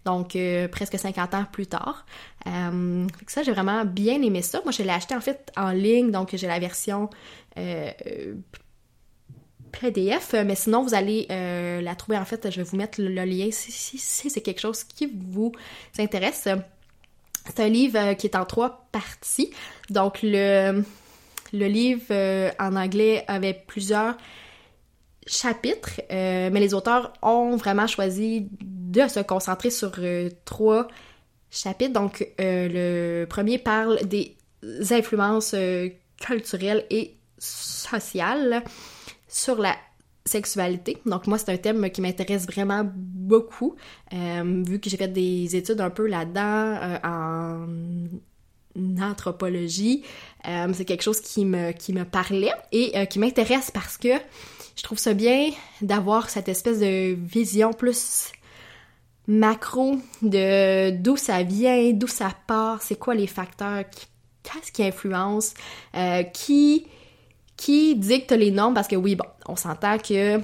donc 0.05 0.37
presque 0.71 0.97
50 0.97 1.33
ans 1.33 1.45
plus 1.51 1.67
tard. 1.67 2.05
ça, 2.45 3.43
j'ai 3.43 3.51
vraiment 3.51 3.83
bien 3.83 4.21
aimé 4.21 4.41
ça. 4.41 4.61
Moi, 4.63 4.71
je 4.71 4.83
l'ai 4.83 4.89
acheté 4.89 5.15
en 5.15 5.21
fait 5.21 5.51
en 5.57 5.71
ligne, 5.71 6.11
donc 6.11 6.29
j'ai 6.33 6.47
la 6.47 6.59
version 6.59 7.09
PDF, 9.79 10.33
euh, 10.33 10.43
mais 10.45 10.55
sinon 10.55 10.83
vous 10.83 10.93
allez 10.93 11.27
euh, 11.31 11.81
la 11.81 11.95
trouver 11.95 12.17
en 12.17 12.25
fait, 12.25 12.49
je 12.49 12.57
vais 12.57 12.63
vous 12.63 12.77
mettre 12.77 13.01
le, 13.01 13.25
lien 13.25 13.49
si, 13.51 13.97
c'est 13.97 14.41
quelque 14.41 14.61
chose 14.61 14.83
qui 14.83 15.11
vous 15.13 15.51
intéresse. 15.99 16.47
C'est 17.45 17.59
un 17.59 17.67
livre 17.67 17.99
euh, 17.99 18.13
qui 18.13 18.27
est 18.27 18.35
en 18.35 18.45
trois 18.45 18.87
parties. 18.91 19.51
Donc 19.89 20.19
le, 20.21 20.83
le 21.51 21.65
livre 21.65 22.13
en 22.59 22.75
anglais 22.75 23.25
avait 23.27 23.53
plusieurs 23.53 24.15
chapitres, 25.25 26.01
mais 26.09 26.59
les 26.59 26.73
auteurs 26.73 27.13
ont 27.21 27.55
vraiment 27.55 27.87
choisi 27.87 28.47
de 28.61 29.07
se 29.07 29.21
concentrer 29.21 29.69
sur 29.69 29.91
trois 30.45 30.87
chapitres. 31.49 31.93
Donc 31.93 32.27
le 32.39 33.25
premier 33.25 33.57
parle 33.57 33.99
des 34.05 34.35
influences 34.91 35.55
culturelles 36.19 36.85
et 36.89 37.15
sociales 37.37 38.63
sur 39.33 39.57
la 39.57 39.75
sexualité. 40.25 40.97
Donc 41.05 41.27
moi, 41.27 41.37
c'est 41.37 41.51
un 41.51 41.57
thème 41.57 41.89
qui 41.89 42.01
m'intéresse 42.01 42.45
vraiment 42.45 42.83
beaucoup, 42.85 43.75
euh, 44.13 44.63
vu 44.65 44.79
que 44.79 44.89
j'ai 44.89 44.97
fait 44.97 45.09
des 45.09 45.55
études 45.55 45.81
un 45.81 45.89
peu 45.89 46.07
là-dedans 46.07 46.77
euh, 46.81 46.97
en 47.03 47.67
anthropologie. 49.01 50.03
Euh, 50.47 50.71
c'est 50.73 50.85
quelque 50.85 51.03
chose 51.03 51.19
qui 51.19 51.45
me, 51.45 51.71
qui 51.71 51.93
me 51.93 52.05
parlait 52.05 52.53
et 52.71 53.07
qui 53.07 53.19
m'intéresse 53.19 53.69
parce 53.71 53.97
que 53.97 54.13
je 54.75 54.83
trouve 54.83 54.97
ça 54.97 55.13
bien 55.13 55.51
d'avoir 55.81 56.29
cette 56.29 56.47
espèce 56.47 56.79
de 56.79 57.13
vision 57.13 57.73
plus 57.73 58.31
macro 59.27 59.97
de 60.21 60.91
d'où 60.91 61.17
ça 61.17 61.43
vient, 61.43 61.91
d'où 61.93 62.07
ça 62.07 62.31
part, 62.47 62.81
c'est 62.81 62.97
quoi 62.97 63.13
les 63.13 63.27
facteurs, 63.27 63.83
qu'est-ce 64.43 64.71
qui 64.71 64.83
influence, 64.83 65.53
qui 66.33 66.87
qui 67.63 67.95
dicte 67.95 68.33
les 68.33 68.51
normes 68.51 68.73
parce 68.73 68.89
que 68.89 68.97
oui, 68.97 69.15
bon, 69.15 69.25
on 69.47 69.55
s'entend 69.55 69.97
que 69.97 70.37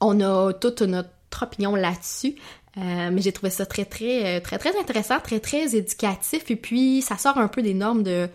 on 0.00 0.20
a 0.20 0.52
toute 0.52 0.82
notre 0.82 1.10
opinion 1.40 1.74
là-dessus. 1.74 2.36
mais 2.76 3.20
j'ai 3.20 3.32
trouvé 3.32 3.50
ça 3.50 3.66
très, 3.66 3.84
très, 3.84 4.40
très, 4.40 4.58
très 4.58 4.78
intéressant, 4.78 5.18
très, 5.18 5.40
très 5.40 5.74
éducatif. 5.74 6.48
Et 6.48 6.54
puis, 6.54 7.02
ça 7.02 7.16
sort 7.18 7.38
un 7.38 7.48
peu 7.48 7.60
des 7.60 7.74
normes 7.74 8.04
de, 8.04 8.28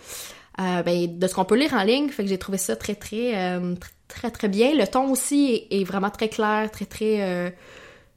ben, 0.57 1.17
de 1.17 1.27
ce 1.27 1.33
qu'on 1.33 1.45
peut 1.45 1.55
lire 1.55 1.73
en 1.75 1.83
ligne. 1.83 2.09
Fait 2.09 2.23
que 2.23 2.29
j'ai 2.29 2.37
trouvé 2.37 2.57
ça 2.57 2.75
très, 2.75 2.95
très, 2.95 3.61
très, 4.09 4.31
très 4.31 4.49
bien. 4.49 4.75
Le 4.75 4.85
ton 4.85 5.09
aussi 5.09 5.65
est, 5.71 5.85
vraiment 5.85 6.09
très 6.09 6.27
clair, 6.27 6.69
très, 6.69 6.85
très, 6.85 7.55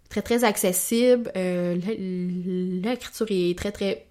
très, 0.09 0.23
très 0.23 0.43
accessible. 0.43 1.31
L'écriture 1.37 3.27
est 3.31 3.57
très, 3.57 3.71
très 3.71 4.05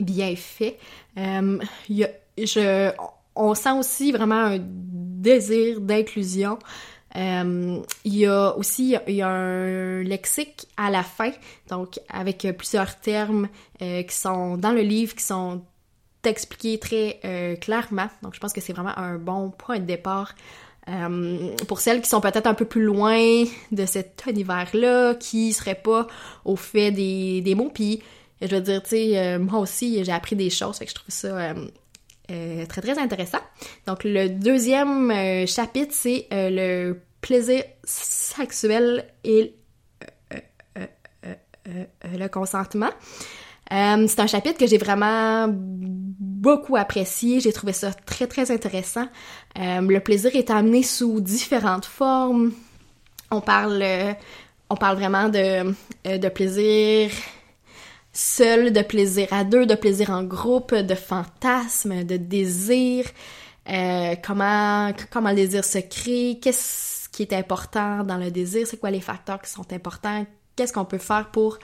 bien 0.00 0.34
fait. 0.34 0.78
y 1.16 2.04
a, 2.04 2.08
je, 2.38 2.90
on 3.36 3.54
sent 3.54 3.72
aussi 3.72 4.12
vraiment 4.12 4.46
un 4.46 4.58
désir 4.60 5.80
d'inclusion. 5.80 6.58
Euh, 7.16 7.80
il 8.04 8.16
y 8.16 8.26
a 8.26 8.56
aussi 8.56 8.96
un 8.96 10.02
lexique 10.02 10.66
à 10.76 10.90
la 10.90 11.02
fin, 11.02 11.30
donc 11.68 11.98
avec 12.10 12.46
plusieurs 12.58 12.98
termes 13.00 13.48
euh, 13.80 14.02
qui 14.02 14.14
sont 14.14 14.56
dans 14.56 14.72
le 14.72 14.82
livre, 14.82 15.14
qui 15.14 15.24
sont 15.24 15.62
expliqués 16.24 16.78
très 16.78 17.20
euh, 17.24 17.56
clairement. 17.56 18.08
Donc 18.22 18.34
je 18.34 18.40
pense 18.40 18.52
que 18.52 18.60
c'est 18.60 18.72
vraiment 18.72 18.96
un 18.98 19.16
bon 19.16 19.50
point 19.50 19.78
de 19.78 19.84
départ 19.84 20.34
pour 21.66 21.80
celles 21.80 22.00
qui 22.00 22.08
sont 22.08 22.20
peut-être 22.20 22.46
un 22.46 22.54
peu 22.54 22.64
plus 22.64 22.84
loin 22.84 23.42
de 23.72 23.86
cet 23.86 24.22
univers-là, 24.28 25.16
qui 25.16 25.52
seraient 25.52 25.74
pas 25.74 26.06
au 26.44 26.54
fait 26.54 26.92
des, 26.92 27.40
des 27.40 27.56
mots. 27.56 27.72
Puis 27.74 28.04
je 28.40 28.54
veux 28.54 28.60
dire, 28.60 28.80
tu 28.84 28.90
sais, 28.90 29.38
moi 29.38 29.58
aussi 29.58 30.04
j'ai 30.04 30.12
appris 30.12 30.36
des 30.36 30.48
choses, 30.48 30.78
fait 30.78 30.84
que 30.84 30.90
je 30.90 30.94
trouve 30.94 31.06
ça 31.08 31.54
euh, 32.30 32.66
très 32.66 32.80
très 32.80 32.98
intéressant. 32.98 33.38
Donc 33.86 34.02
le 34.02 34.28
deuxième 34.28 35.12
euh, 35.12 35.46
chapitre, 35.46 35.92
c'est 35.94 36.26
euh, 36.32 36.50
le 36.50 37.00
plaisir 37.20 37.62
sexuel 37.84 39.04
et 39.22 39.54
le 42.04 42.28
consentement. 42.28 42.90
c'est 43.70 44.20
un 44.20 44.26
chapitre 44.26 44.58
que 44.58 44.66
j'ai 44.66 44.78
vraiment 44.78 45.46
beaucoup 45.48 46.76
apprécié. 46.76 47.40
J'ai 47.40 47.52
trouvé 47.52 47.72
ça 47.72 47.92
très 47.92 48.26
très 48.26 48.50
intéressant. 48.50 49.08
le 49.56 49.98
plaisir 49.98 50.34
est 50.34 50.50
amené 50.50 50.82
sous 50.82 51.20
différentes 51.20 51.84
formes. 51.84 52.52
On 53.30 53.40
parle, 53.40 53.84
on 54.70 54.76
parle 54.76 54.96
vraiment 54.96 55.28
de, 55.28 55.74
de 56.04 56.28
plaisir 56.28 57.10
seul, 58.16 58.72
de 58.72 58.80
plaisir 58.80 59.28
à 59.30 59.44
deux, 59.44 59.66
de 59.66 59.74
plaisir 59.74 60.10
en 60.10 60.24
groupe, 60.24 60.74
de 60.74 60.94
fantasmes, 60.94 62.02
de 62.04 62.16
désir, 62.16 63.04
euh, 63.68 64.14
comment, 64.24 64.90
comment 65.10 65.30
le 65.30 65.36
désir 65.36 65.64
se 65.64 65.78
crée, 65.78 66.38
qu'est-ce 66.40 67.10
qui 67.10 67.22
est 67.22 67.32
important 67.34 68.04
dans 68.04 68.16
le 68.16 68.30
désir, 68.30 68.66
c'est 68.66 68.78
quoi 68.78 68.90
les 68.90 69.02
facteurs 69.02 69.40
qui 69.42 69.50
sont 69.50 69.70
importants, 69.72 70.24
qu'est-ce 70.56 70.72
qu'on 70.72 70.86
peut 70.86 70.98
faire 70.98 71.30
pour 71.30 71.58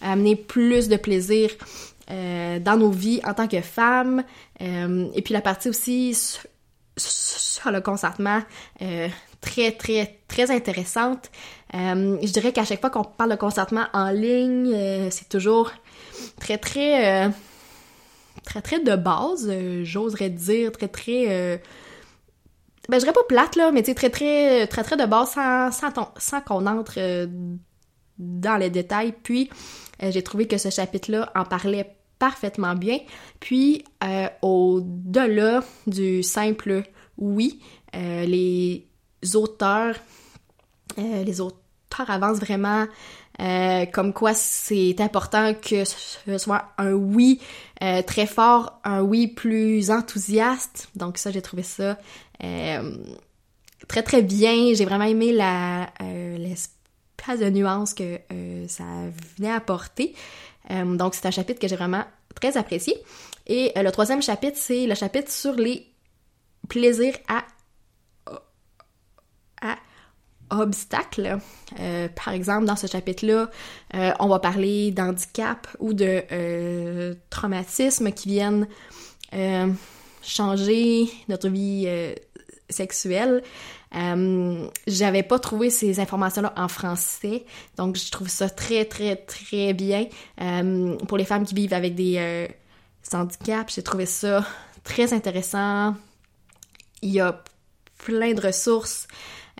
amener 0.00 0.34
plus 0.34 0.88
de 0.88 0.96
plaisir 0.96 1.50
euh, 2.10 2.58
dans 2.58 2.78
nos 2.78 2.90
vies 2.90 3.20
en 3.24 3.34
tant 3.34 3.46
que 3.46 3.60
femmes, 3.60 4.24
euh, 4.62 5.08
et 5.14 5.20
puis 5.20 5.34
la 5.34 5.42
partie 5.42 5.68
aussi 5.68 6.16
sur 6.96 7.70
le 7.70 7.80
consentement, 7.82 8.40
très, 9.40 9.72
très, 9.72 10.17
très 10.38 10.54
intéressante. 10.54 11.30
je 11.72 12.32
dirais 12.32 12.52
qu'à 12.52 12.64
chaque 12.64 12.80
fois 12.80 12.90
qu'on 12.90 13.02
parle 13.02 13.30
de 13.32 13.36
consentement 13.36 13.86
en 13.92 14.10
ligne, 14.10 15.10
c'est 15.10 15.28
toujours 15.28 15.72
très 16.40 16.58
très 16.58 17.26
euh, 17.26 17.28
très 18.44 18.62
très 18.62 18.80
de 18.80 18.94
base, 18.94 19.48
euh, 19.48 19.82
j'oserais 19.84 20.30
dire, 20.30 20.70
très 20.72 20.88
très 20.88 21.24
euh, 21.28 21.56
ben 22.88 22.98
je 22.98 23.00
dirais 23.00 23.12
pas 23.12 23.24
plate 23.28 23.56
là, 23.56 23.72
mais 23.72 23.82
tu 23.82 23.94
très 23.94 24.10
très 24.10 24.66
très 24.68 24.84
très 24.84 24.96
de 24.96 25.06
base 25.06 25.30
sans 25.32 25.72
sans, 25.72 26.12
sans 26.16 26.40
qu'on 26.40 26.66
entre 26.66 27.28
dans 28.18 28.56
les 28.56 28.70
détails. 28.70 29.12
Puis 29.22 29.50
j'ai 30.00 30.22
trouvé 30.22 30.46
que 30.46 30.56
ce 30.56 30.70
chapitre-là 30.70 31.32
en 31.34 31.44
parlait 31.44 31.96
parfaitement 32.18 32.74
bien. 32.74 32.98
Puis 33.40 33.84
au-delà 34.40 35.62
du 35.86 36.22
simple 36.22 36.82
oui, 37.18 37.60
les 37.92 38.86
auteurs 39.34 39.96
les 40.98 41.40
auteurs 41.40 42.10
avancent 42.10 42.40
vraiment 42.40 42.86
euh, 43.40 43.86
comme 43.86 44.12
quoi 44.12 44.34
c'est 44.34 45.00
important 45.00 45.54
que 45.54 45.84
ce 45.84 46.38
soit 46.38 46.72
un 46.76 46.92
oui 46.92 47.40
euh, 47.82 48.02
très 48.02 48.26
fort, 48.26 48.80
un 48.84 49.02
oui 49.02 49.28
plus 49.28 49.90
enthousiaste. 49.90 50.88
Donc 50.96 51.18
ça, 51.18 51.30
j'ai 51.30 51.42
trouvé 51.42 51.62
ça 51.62 51.98
euh, 52.42 52.96
très 53.86 54.02
très 54.02 54.22
bien. 54.22 54.74
J'ai 54.74 54.84
vraiment 54.84 55.04
aimé 55.04 55.32
la 55.32 55.88
l'espace 56.00 57.38
de 57.38 57.48
nuance 57.50 57.94
que 57.94 58.18
ça 58.66 58.84
venait 59.36 59.52
apporter. 59.52 60.14
donc 60.68 61.14
c'est 61.14 61.26
un 61.26 61.30
chapitre 61.30 61.60
que 61.60 61.68
j'ai 61.68 61.76
vraiment 61.76 62.04
très 62.34 62.56
apprécié. 62.56 62.94
Et 63.46 63.72
le 63.76 63.90
troisième 63.90 64.22
chapitre, 64.22 64.58
c'est 64.60 64.86
le 64.86 64.94
chapitre 64.94 65.30
sur 65.30 65.54
les 65.54 65.86
plaisirs 66.68 67.14
à 67.28 67.44
obstacles. 70.58 71.38
Euh, 71.80 72.08
par 72.08 72.34
exemple, 72.34 72.66
dans 72.66 72.76
ce 72.76 72.86
chapitre-là, 72.86 73.50
euh, 73.94 74.12
on 74.20 74.28
va 74.28 74.38
parler 74.38 74.90
d'handicap 74.90 75.66
ou 75.78 75.92
de 75.92 76.22
euh, 76.32 77.14
traumatismes 77.30 78.12
qui 78.12 78.28
viennent 78.28 78.66
changer 80.22 81.06
notre 81.28 81.48
vie 81.48 81.86
sexuelle. 82.70 83.42
J'avais 84.86 85.22
pas 85.22 85.38
trouvé 85.38 85.68
ces 85.68 86.00
informations-là 86.00 86.54
en 86.56 86.68
français, 86.68 87.44
donc 87.76 87.96
je 87.96 88.10
trouve 88.10 88.28
ça 88.28 88.48
très, 88.48 88.86
très, 88.86 89.16
très 89.16 89.74
bien. 89.74 90.06
pour 91.08 91.18
les 91.18 91.24
femmes 91.24 91.44
qui 91.44 91.54
vivent 91.54 91.74
avec 91.74 91.94
des 91.94 92.48
handicaps, 93.12 93.74
j'ai 93.74 93.82
trouvé 93.82 94.06
ça 94.06 94.46
très 94.82 95.12
intéressant. 95.12 95.94
Il 97.02 97.10
y 97.10 97.20
a 97.20 97.42
plein 97.98 98.32
de 98.32 98.40
ressources. 98.40 99.06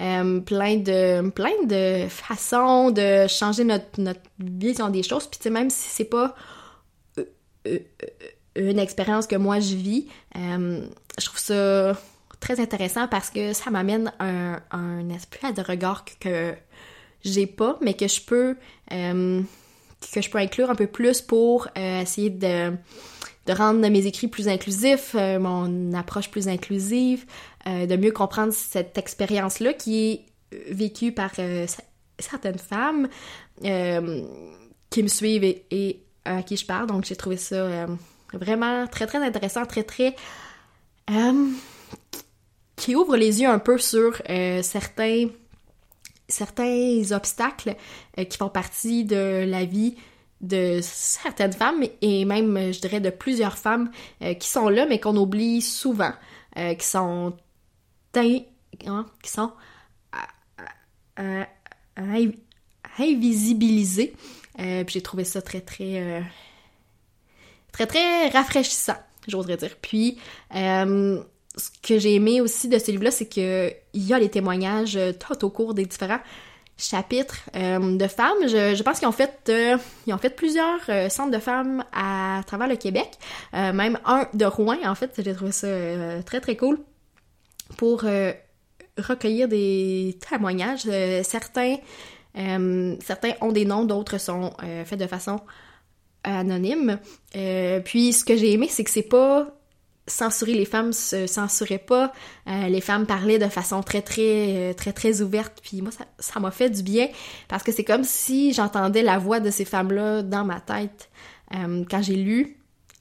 Euh, 0.01 0.39
plein 0.41 0.77
de 0.77 1.29
plein 1.31 1.65
de 1.65 2.07
façons 2.09 2.93
de 2.93 3.27
changer 3.27 3.65
notre, 3.65 4.01
notre 4.01 4.21
vision 4.39 4.91
des 4.91 5.03
choses. 5.03 5.27
Puis 5.27 5.39
tu 5.39 5.45
sais, 5.45 5.51
même 5.51 5.71
si 5.71 5.89
c'est 5.89 6.05
pas 6.05 6.37
euh, 7.19 7.25
euh, 7.67 7.79
une 8.55 8.79
expérience 8.79 9.27
que 9.27 9.35
moi 9.35 9.59
je 9.59 9.75
vis, 9.75 10.07
je 10.37 11.25
trouve 11.25 11.41
ça 11.41 11.99
très 12.39 12.61
intéressant 12.61 13.09
parce 13.09 13.29
que 13.29 13.53
ça 13.53 13.71
m'amène 13.71 14.13
un, 14.21 14.61
un 14.71 15.09
esprit 15.11 15.53
de 15.53 15.63
regard 15.63 16.05
que, 16.21 16.55
j'ai 17.25 17.49
pas, 17.49 17.77
mais 17.83 17.95
que 17.95 18.07
je 18.07 18.21
peux 18.21 18.57
que 18.89 20.23
je 20.23 20.31
peux 20.31 20.39
inclure 20.39 20.71
un 20.71 20.77
peu 20.77 20.87
plus 20.87 21.21
pour 21.21 21.67
essayer 21.75 22.31
de 22.31 22.73
de 23.47 23.53
rendre 23.55 23.81
mes 23.81 24.07
écrits 24.07 24.29
plus 24.29 24.47
inclusifs, 24.47 25.15
mon 25.15 25.93
approche 25.95 26.31
plus 26.31 26.47
inclusive, 26.49 27.25
euh, 27.69 27.87
de 27.87 27.97
mieux 27.97 28.13
comprendre 28.13 28.53
cette 28.53 28.97
expérience-là 28.97 29.75
qui 29.75 30.11
est 30.11 30.27
vécue 30.71 31.13
par 31.13 31.33
euh, 31.39 31.67
certaines 32.19 32.59
femmes 32.59 33.09
euh, 33.65 34.23
qui 34.89 35.03
me 35.03 35.09
suivent 35.09 35.45
et, 35.45 36.03
à 36.25 36.43
qui 36.43 36.57
je 36.57 36.65
parle. 36.65 36.87
Donc 36.87 37.05
j'ai 37.05 37.17
trouvé 37.17 37.37
ça 37.37 37.87
vraiment 38.33 38.87
très 38.87 39.07
très 39.07 39.19
intéressant, 39.19 39.67
très 39.67 39.83
très 39.83 40.15
qui 42.77 42.95
ouvre 42.95 43.17
les 43.17 43.41
yeux 43.41 43.49
un 43.49 43.59
peu 43.59 43.79
sur 43.79 44.21
certains 44.63 45.29
certains 46.29 47.03
obstacles 47.13 47.75
qui 48.29 48.37
font 48.37 48.51
partie 48.51 49.05
de 49.05 49.45
la 49.47 49.65
vie 49.65 49.97
de 50.43 50.81
certaines 50.83 51.55
femmes 51.55 51.83
et 52.03 52.27
même, 52.27 52.73
je 52.73 52.81
dirais, 52.81 53.01
de 53.01 53.11
plusieurs 53.11 53.57
femmes 53.57 53.91
qui 54.39 54.49
sont 54.49 54.69
là, 54.69 54.85
mais 54.87 55.01
qu'on 55.01 55.17
oublie 55.17 55.63
souvent, 55.63 56.13
qui 56.55 56.87
sont 56.87 57.33
Hein, 58.87 59.07
qui 59.23 59.31
sont 59.31 59.53
invisibilisés. 62.99 64.15
Euh, 64.61 64.85
puis 64.85 64.95
j'ai 64.95 65.03
trouvé 65.03 65.25
ça 65.25 65.41
très, 65.41 65.61
très, 65.61 66.01
euh, 66.01 66.21
très, 67.73 67.87
très 67.87 68.29
rafraîchissant, 68.29 68.97
j'oserais 69.27 69.57
dire. 69.57 69.77
Puis, 69.81 70.19
euh, 70.55 71.21
ce 71.57 71.71
que 71.83 71.99
j'ai 71.99 72.15
aimé 72.15 72.41
aussi 72.41 72.69
de 72.69 72.79
ce 72.79 72.91
livre-là, 72.91 73.11
c'est 73.11 73.27
qu'il 73.27 73.75
y 73.95 74.13
a 74.13 74.19
les 74.19 74.29
témoignages 74.29 74.99
tout 75.19 75.45
au 75.45 75.51
cours 75.51 75.75
des 75.75 75.87
différents 75.87 76.21
chapitres 76.77 77.51
de 77.55 78.07
femmes. 78.07 78.47
Je, 78.47 78.81
pense 78.85 79.01
qu'ils 79.01 79.09
ont 79.09 80.15
ont 80.15 80.19
fait 80.19 80.31
plusieurs 80.31 81.11
centres 81.11 81.33
de 81.33 81.41
femmes 81.41 81.83
à 81.93 82.43
travers 82.47 82.69
le 82.69 82.77
Québec, 82.77 83.11
même 83.53 83.99
un 84.05 84.29
de 84.35 84.45
Rouen 84.45 84.79
en 84.85 84.95
fait. 84.95 85.21
J'ai 85.21 85.35
trouvé 85.35 85.51
ça 85.51 85.67
très 86.23 86.41
très 86.41 86.57
cool 86.57 86.79
pour 87.79 88.05
euh, 88.05 88.33
recueillir 88.99 89.49
des 89.49 90.19
témoignages. 90.29 90.83
Euh, 90.87 91.23
certains, 91.23 91.77
euh, 92.37 92.97
certains 93.03 93.33
ont 93.41 93.53
des 93.53 93.65
noms, 93.65 93.87
d'autres 93.87 94.19
sont 94.19 94.53
faits 94.85 94.99
de 94.99 95.07
façon 95.07 95.41
anonyme. 96.25 96.99
puis 97.33 98.13
ce 98.13 98.25
que 98.25 98.37
j'ai 98.37 98.53
aimé, 98.53 98.67
c'est 98.69 98.85
que 98.85 98.91
c'est 98.91 99.03
pas 99.03 99.55
censurer, 100.09 100.55
les 100.55 100.65
femmes 100.65 100.93
se 100.93 101.27
censuraient 101.27 101.79
pas, 101.79 102.13
les 102.47 102.81
femmes 102.81 103.07
parlaient 103.07 103.39
de 103.39 103.49
façon 103.49 103.83
très 103.83 104.03
très 104.03 104.75
très 104.75 104.93
très 104.93 105.21
ouverte, 105.21 105.61
puis 105.63 105.83
moi 105.83 105.93
ça 106.19 106.41
m'a 106.41 106.51
fait 106.51 106.71
du 106.71 106.83
bien 106.83 107.09
parce 107.47 107.63
que 107.63 107.73
c'est 107.73 107.85
comme 107.85 108.05
si 108.05 108.53
j'entendais 108.53 109.03
la 109.03 109.19
voix 109.19 109.39
de 109.39 109.51
ces 109.51 109.67
femmes-là 109.67 110.23
dans 110.23 110.45
ma 110.45 110.61
tête 110.61 111.11
quand 111.51 112.03
j'ai 112.03 112.17
lu 112.17 112.58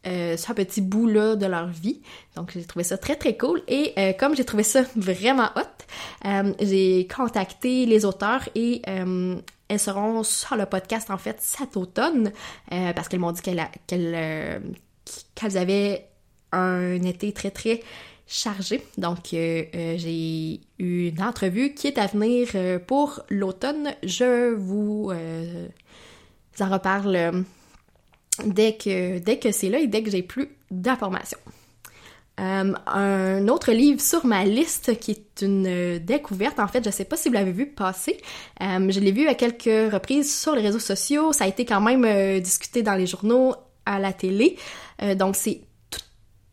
euh, 0.08 0.38
ce 0.38 0.54
petit 0.54 0.82
bout-là 0.82 1.36
de 1.36 1.46
leur 1.46 1.68
vie. 1.68 2.02
Donc 2.36 2.52
j'ai 2.54 2.64
trouvé 2.64 2.84
ça 2.84 2.98
très 2.98 3.16
très 3.16 3.36
cool 3.36 3.62
et 3.68 3.94
euh, 3.98 4.14
comme 4.14 4.36
j'ai 4.36 4.46
trouvé 4.46 4.64
ça 4.64 4.84
vraiment 4.96 5.50
hot, 5.56 6.54
j'ai 6.62 7.08
contacté 7.08 7.86
les 7.86 8.06
auteurs 8.06 8.48
et 8.56 8.82
elles 8.86 9.80
seront 9.80 10.24
sur 10.24 10.56
le 10.56 10.66
podcast 10.66 11.10
en 11.10 11.18
fait 11.18 11.38
cet 11.40 11.78
automne 11.78 12.32
parce 12.70 13.08
qu'elles 13.10 13.20
m'ont 13.20 13.32
dit 13.32 13.42
qu'elles 13.42 14.60
avaient 15.56 16.08
un 16.52 17.02
été 17.02 17.34
très 17.34 17.52
très 17.52 17.82
chargé. 18.28 18.84
Donc 18.98 19.30
j'ai 19.32 20.62
eu 20.80 21.08
une 21.10 21.22
entrevue 21.22 21.74
qui 21.74 21.88
est 21.88 21.98
à 21.98 22.08
venir 22.08 22.48
pour 22.86 23.22
l'automne. 23.30 23.94
Je 24.04 24.54
vous 24.54 25.12
en 26.60 26.70
reparle 26.70 27.46
dès 28.46 28.76
que, 28.76 29.20
dès 29.20 29.38
que 29.38 29.52
c'est 29.52 29.70
là 29.70 29.80
et 29.80 29.88
dès 29.88 30.04
que 30.04 30.10
j'ai 30.10 30.24
plus 30.24 30.50
d'informations. 30.72 31.40
Euh, 32.40 32.74
un 32.86 33.48
autre 33.48 33.72
livre 33.72 34.00
sur 34.00 34.26
ma 34.26 34.46
liste 34.46 35.00
qui 35.00 35.12
est 35.12 35.42
une 35.42 35.98
découverte, 35.98 36.60
en 36.60 36.68
fait, 36.68 36.86
je 36.86 36.92
sais 36.92 37.06
pas 37.06 37.18
si 37.18 37.30
vous 37.30 37.34
l'avez 37.34 37.52
vu 37.52 37.66
passer. 37.66 38.18
Euh, 38.62 38.92
je 38.92 39.00
l'ai 39.00 39.12
vu 39.12 39.28
à 39.28 39.34
quelques 39.34 39.92
reprises 39.92 40.40
sur 40.40 40.56
les 40.56 40.62
réseaux 40.62 40.80
sociaux. 40.80 41.34
Ça 41.34 41.46
a 41.46 41.48
été 41.48 41.66
quand 41.66 41.82
même 41.82 42.06
euh, 42.06 42.40
discuté 42.40 42.84
dans 42.84 42.94
les 42.94 43.08
journaux, 43.08 43.56
à 43.86 44.00
la 44.00 44.14
télé. 44.14 44.58
donc 45.16 45.36
c'est 45.38 45.62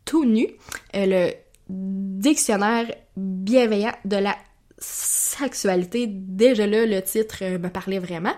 tout, 0.05 0.23
nu. 0.23 0.47
le 0.93 1.31
dictionnaire 1.67 2.85
bienveillant 3.17 3.91
de 4.05 4.15
la 4.15 4.35
sexualité. 4.77 6.07
Déjà 6.07 6.65
là, 6.65 6.85
le 6.85 7.01
titre 7.01 7.43
me 7.57 7.67
parlait 7.67 7.99
vraiment. 7.99 8.33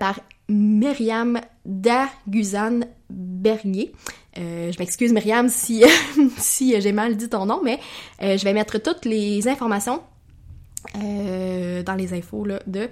par 0.00 0.18
Myriam 0.48 1.40
Daguzan 1.64 2.80
Bernier. 3.10 3.92
Euh, 4.38 4.70
je 4.70 4.78
m'excuse 4.78 5.12
Myriam 5.12 5.48
si, 5.48 5.84
j'ai 6.80 6.92
mal 6.92 7.16
dit 7.16 7.28
ton 7.28 7.46
nom, 7.46 7.60
mais 7.62 7.80
euh, 8.22 8.36
je 8.36 8.44
vais 8.44 8.52
mettre 8.52 8.78
toutes 8.78 9.04
les 9.04 9.48
informations 9.48 10.02
euh, 11.02 11.82
dans 11.82 11.94
les 11.94 12.12
infos 12.14 12.46
de 12.66 12.88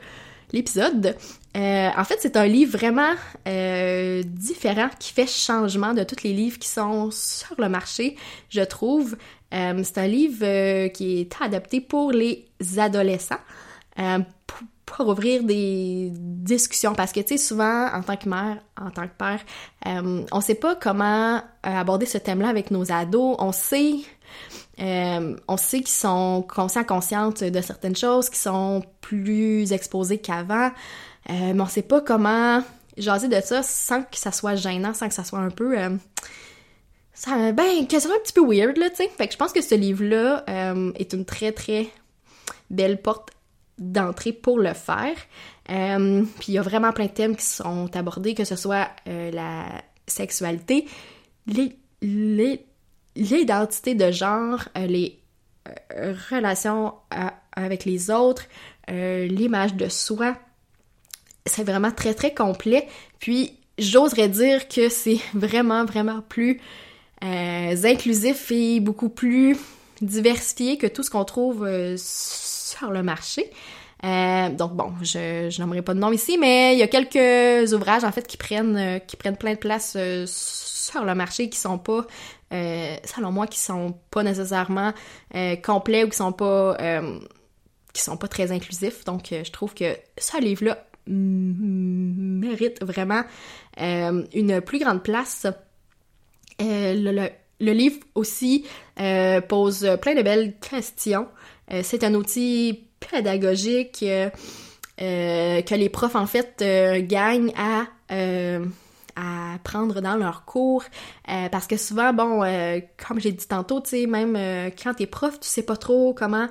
l'épisode. 0.53 1.17
en 1.55 2.05
fait, 2.05 2.19
c'est 2.21 2.37
un 2.37 2.47
livre 2.47 2.77
vraiment 2.77 3.13
différent 4.25 4.89
qui 4.99 5.13
fait 5.13 5.27
changement 5.27 5.95
de 5.95 6.05
tous 6.05 6.23
les 6.23 6.33
livres 6.33 6.59
qui 6.59 6.69
sont 6.69 7.11
sur 7.11 7.61
le 7.61 7.69
marché, 7.69 8.17
je 8.51 8.63
trouve. 8.63 9.17
c'est 9.51 9.99
un 9.99 10.07
livre 10.07 10.89
qui 10.89 11.21
est 11.21 11.35
adapté 11.41 11.81
pour 11.81 12.13
les 12.13 12.47
adolescents 12.79 13.41
pour 14.87 15.09
ouvrir 15.09 15.43
des 15.43 16.11
discussions 16.13 16.95
parce 16.95 17.13
que 17.13 17.21
tu 17.21 17.29
sais 17.29 17.37
souvent 17.39 17.89
en 17.93 18.03
tant 18.03 18.17
que 18.17 18.29
mère, 18.29 18.59
en 18.81 18.91
tant 18.91 19.07
que 19.07 19.15
père, 19.17 19.41
euh, 19.87 20.25
on 20.31 20.41
sait 20.41 20.55
pas 20.55 20.77
comment 20.77 21.37
euh, 21.37 21.41
aborder 21.63 22.07
ce 22.07 22.19
thème-là 22.19 22.49
avec 22.49 22.71
nos 22.71 22.93
ados. 22.93 23.37
On 23.39 23.53
sait 23.53 23.95
euh, 24.81 25.37
on 25.49 25.57
sait 25.57 25.79
qu'ils 25.79 25.89
sont 25.89 26.45
conscients 26.49 26.85
conscientes 26.85 27.45
de 27.45 27.61
certaines 27.61 27.97
choses, 27.97 28.29
qui 28.29 28.39
sont 28.39 28.83
plus 29.01 29.73
exposés 29.73 30.19
qu'avant, 30.19 30.71
mais 31.29 31.61
on 31.61 31.67
sait 31.67 31.83
pas 31.83 32.01
comment 32.01 32.63
jaser 32.97 33.29
de 33.29 33.41
ça 33.41 33.63
sans 33.63 34.03
que 34.03 34.17
ça 34.17 34.33
soit 34.33 34.57
gênant, 34.57 34.93
sans 34.93 35.09
que 35.09 35.15
ça 35.15 35.25
soit 35.25 35.39
un 35.39 35.51
peu 35.51 35.77
ça 37.15 37.53
ben 37.53 37.87
que 37.87 38.01
ça 38.01 38.09
soit 38.09 38.17
un 38.17 38.23
petit 38.23 38.33
peu 38.33 38.45
weird 38.45 38.77
là, 38.77 38.91
tu 38.91 38.97
sais. 38.97 39.09
Fait 39.17 39.29
que 39.29 39.33
je 39.33 39.39
pense 39.39 39.53
que 39.53 39.63
ce 39.63 39.77
livre-là 39.77 40.45
est 40.97 41.13
une 41.13 41.25
très 41.25 41.53
très 41.53 41.89
belle 42.69 43.01
porte 43.01 43.31
d'entrée 43.79 44.33
pour 44.33 44.59
le 44.59 44.73
faire. 44.75 45.17
Euh, 45.71 46.25
puis 46.39 46.53
il 46.53 46.55
y 46.55 46.59
a 46.59 46.63
vraiment 46.63 46.93
plein 46.93 47.07
de 47.07 47.11
thèmes 47.11 47.37
qui 47.37 47.45
sont 47.45 47.95
abordés, 47.97 48.35
que 48.35 48.45
ce 48.45 48.57
soit 48.57 48.91
euh, 49.09 49.31
la 49.31 49.67
sexualité, 50.07 50.87
l'identité 52.03 53.95
de 53.95 54.11
genre, 54.11 54.69
euh, 54.77 54.87
les 54.87 55.19
relations 56.31 56.93
avec 57.57 57.87
les 57.87 58.11
autres, 58.11 58.45
l'image 58.89 59.75
de 59.75 59.89
soi. 59.89 60.37
C'est 61.47 61.65
vraiment 61.65 61.91
très 61.91 62.13
très 62.13 62.35
complet. 62.35 62.87
Puis 63.19 63.59
j'oserais 63.79 64.29
dire 64.29 64.69
que 64.69 64.91
c'est 64.91 65.21
vraiment 65.35 65.87
vraiment 65.87 66.21
plus 66.29 66.61
inclusif 67.23 68.51
et 68.51 68.81
beaucoup 68.81 69.09
plus 69.09 69.57
diversifié 70.03 70.77
que 70.77 70.87
tout 70.87 71.03
ce 71.03 71.09
qu'on 71.09 71.25
trouve 71.25 71.67
le 72.91 73.03
marché. 73.03 73.51
Euh, 74.05 74.51
donc 74.51 74.73
bon, 74.73 74.93
je, 75.01 75.49
je 75.51 75.61
nommerai 75.61 75.81
pas 75.81 75.95
de 75.95 75.99
nom 75.99 76.13
ici, 76.13 76.37
mais 76.39 76.75
il 76.75 76.79
y 76.79 76.83
a 76.83 76.89
quelques 76.89 77.73
ouvrages 77.73 78.05
en 78.05 78.13
fait 78.13 78.27
qui 78.27 78.37
prennent 78.37 78.77
euh, 78.77 78.99
qui 78.99 79.17
prennent 79.17 79.37
plein 79.37 79.55
de 79.55 79.59
place 79.59 79.95
euh, 79.97 80.25
sur 80.27 81.05
le 81.05 81.15
marché 81.15 81.49
qui 81.49 81.59
sont 81.59 81.79
pas 81.79 82.07
selon 82.51 83.33
moi 83.33 83.49
qui 83.49 83.59
sont 83.59 83.99
pas 84.13 84.23
nécessairement 84.23 84.93
complets 85.65 86.05
ou 86.05 86.09
qui 86.09 86.17
sont 86.17 86.31
pas 86.31 86.77
qui 87.93 88.01
sont 88.01 88.17
pas 88.17 88.29
très 88.29 88.53
inclusifs. 88.53 89.05
Donc 89.05 89.31
je 89.31 89.51
trouve 89.51 89.75
que 89.75 89.97
ce 90.19 90.41
livre 90.41 90.67
là 90.67 90.87
mérite 91.09 92.81
vraiment 92.85 93.25
une 93.77 94.61
plus 94.61 94.79
grande 94.79 95.03
place. 95.03 95.49
Le, 96.61 97.29
livre 97.59 97.99
aussi 98.15 98.67
pose 99.49 99.99
plein 100.01 100.15
de 100.15 100.23
belles 100.23 100.55
questions. 100.59 101.27
C'est 101.83 102.05
un 102.05 102.15
outil 102.15 102.85
pédagogique 103.11 104.03
euh, 104.03 104.31
euh, 105.01 105.63
que 105.63 105.75
les 105.75 105.89
profs 105.89 106.15
en 106.15 106.27
fait 106.27 106.61
euh, 106.63 107.01
gagnent 107.03 107.53
à 107.57 107.87
à 109.17 109.59
prendre 109.63 110.01
dans 110.01 110.17
leurs 110.17 110.45
cours. 110.45 110.85
Parce 111.27 111.67
que 111.67 111.77
souvent 111.77 112.13
bon 112.13 112.41
comme 112.97 113.21
j'ai 113.21 113.33
dit 113.33 113.47
tantôt 113.47 113.81
tu 113.81 113.91
sais 113.91 114.07
même 114.07 114.37
quand 114.81 114.95
t'es 114.95 115.07
prof 115.07 115.39
tu 115.41 115.49
sais 115.49 115.63
pas 115.63 115.77
trop 115.77 116.15
comment 116.15 116.49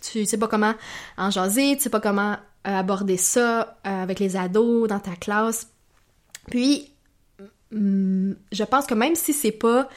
tu 0.00 0.26
sais 0.26 0.38
pas 0.38 0.48
comment 0.48 0.74
en 1.16 1.30
jaser 1.30 1.76
tu 1.76 1.82
sais 1.82 1.90
pas 1.90 2.00
comment 2.00 2.36
aborder 2.64 3.16
ça 3.16 3.78
avec 3.84 4.20
les 4.20 4.36
ados 4.36 4.88
dans 4.88 5.00
ta 5.00 5.16
classe. 5.16 5.68
Puis 6.50 6.92
mm, 7.72 8.32
je 8.52 8.64
pense 8.64 8.86
que 8.86 8.94
même 8.94 9.14
si 9.14 9.32
c'est 9.32 9.52
pas 9.52 9.88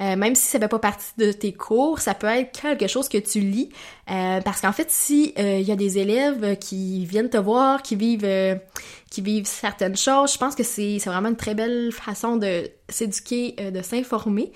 euh, 0.00 0.16
même 0.16 0.34
si 0.34 0.46
ça 0.46 0.58
fait 0.58 0.68
pas 0.68 0.78
partie 0.78 1.12
de 1.18 1.30
tes 1.30 1.52
cours, 1.52 2.00
ça 2.00 2.14
peut 2.14 2.26
être 2.26 2.52
quelque 2.52 2.86
chose 2.86 3.08
que 3.08 3.18
tu 3.18 3.40
lis. 3.40 3.68
Euh, 4.10 4.40
parce 4.40 4.62
qu'en 4.62 4.72
fait, 4.72 4.90
si 4.90 5.34
il 5.36 5.44
euh, 5.44 5.60
y 5.60 5.72
a 5.72 5.76
des 5.76 5.98
élèves 5.98 6.56
qui 6.58 7.04
viennent 7.04 7.28
te 7.28 7.36
voir, 7.36 7.82
qui 7.82 7.96
vivent 7.96 8.58
qui 9.10 9.20
vivent 9.20 9.46
certaines 9.46 9.96
choses, 9.96 10.32
je 10.32 10.38
pense 10.38 10.54
que 10.54 10.62
c'est 10.62 10.98
vraiment 10.98 11.28
une 11.28 11.36
très 11.36 11.54
belle 11.54 11.92
façon 11.92 12.36
de 12.36 12.70
s'éduquer, 12.88 13.56
de 13.72 13.82
s'informer. 13.82 14.52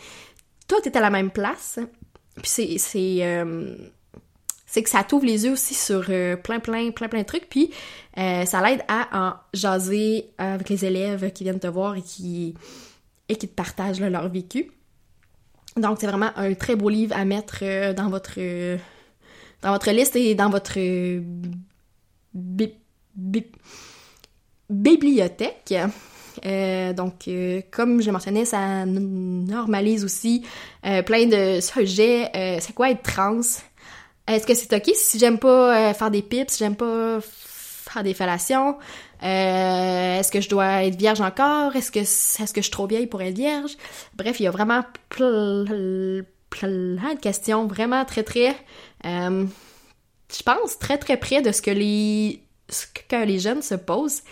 Toi, 0.68 0.78
t'es 0.82 0.96
à 0.96 1.00
la 1.00 1.10
même 1.10 1.30
place. 1.30 1.78
Puis 2.42 2.78
c'est 2.78 3.20
c'est 4.66 4.82
que 4.82 4.90
ça 4.90 5.04
t'ouvre 5.04 5.26
les 5.26 5.44
yeux 5.44 5.52
aussi 5.52 5.74
sur 5.74 6.06
plein, 6.06 6.58
plein, 6.60 6.90
plein, 6.90 7.08
plein 7.08 7.20
de 7.20 7.26
trucs. 7.26 7.48
Puis 7.48 7.70
ça 8.16 8.62
l'aide 8.62 8.82
à 8.88 9.08
en 9.12 9.34
jaser 9.52 10.30
avec 10.38 10.70
les 10.70 10.84
élèves 10.86 11.32
qui 11.32 11.44
viennent 11.44 11.60
te 11.60 11.66
voir 11.66 11.96
et 11.96 12.02
qui, 12.02 12.54
et 13.28 13.36
qui 13.36 13.48
te 13.48 13.54
partagent 13.54 14.00
leur 14.00 14.28
vécu. 14.28 14.70
Donc, 15.76 15.98
c'est 16.00 16.06
vraiment 16.06 16.30
un 16.36 16.54
très 16.54 16.76
beau 16.76 16.88
livre 16.88 17.16
à 17.16 17.24
mettre 17.24 17.58
euh, 17.62 17.92
dans 17.92 18.08
votre 18.08 18.38
dans 19.62 19.72
votre 19.72 19.90
liste 19.90 20.14
et 20.16 20.34
dans 20.34 20.50
votre 20.50 20.78
bibliothèque. 24.70 25.74
Euh, 26.44 26.92
donc, 26.92 27.28
euh, 27.28 27.62
comme 27.70 28.02
je 28.02 28.10
mentionnais, 28.10 28.44
ça 28.44 28.84
normalise 28.86 30.04
aussi 30.04 30.44
plein 30.82 31.26
de 31.26 31.60
sujets. 31.60 32.30
c'est 32.60 32.74
quoi 32.74 32.90
être 32.90 33.02
trans? 33.02 33.40
Est-ce 34.26 34.46
que 34.46 34.54
c'est 34.54 34.72
ok 34.74 34.90
si 34.94 35.18
j'aime 35.18 35.38
pas 35.38 35.92
faire 35.94 36.10
des 36.10 36.22
pips, 36.22 36.50
si 36.50 36.58
j'aime 36.58 36.76
pas 36.76 37.18
faire 37.20 38.02
des 38.02 38.14
fellations? 38.14 38.76
Euh, 39.24 40.18
est-ce 40.18 40.30
que 40.30 40.40
je 40.40 40.48
dois 40.48 40.84
être 40.84 40.96
vierge 40.96 41.20
encore? 41.20 41.74
Est-ce 41.74 41.90
que, 41.90 42.00
est-ce 42.00 42.52
que 42.52 42.60
je 42.60 42.66
suis 42.66 42.70
trop 42.70 42.86
vieille 42.86 43.06
pour 43.06 43.22
être 43.22 43.36
vierge? 43.36 43.76
Bref, 44.14 44.38
il 44.38 44.44
y 44.44 44.46
a 44.46 44.50
vraiment 44.50 44.82
plein, 45.08 45.64
de 45.64 47.20
questions 47.20 47.66
vraiment 47.66 48.04
très, 48.04 48.22
très, 48.22 48.54
euh, 49.06 49.46
je 50.30 50.42
pense, 50.42 50.78
très, 50.78 50.98
très 50.98 51.16
près 51.16 51.40
de 51.40 51.52
ce 51.52 51.62
que 51.62 51.70
les, 51.70 52.42
ce 52.68 52.86
que 52.86 53.24
les 53.24 53.38
jeunes 53.38 53.62
se 53.62 53.74
posent. 53.74 54.22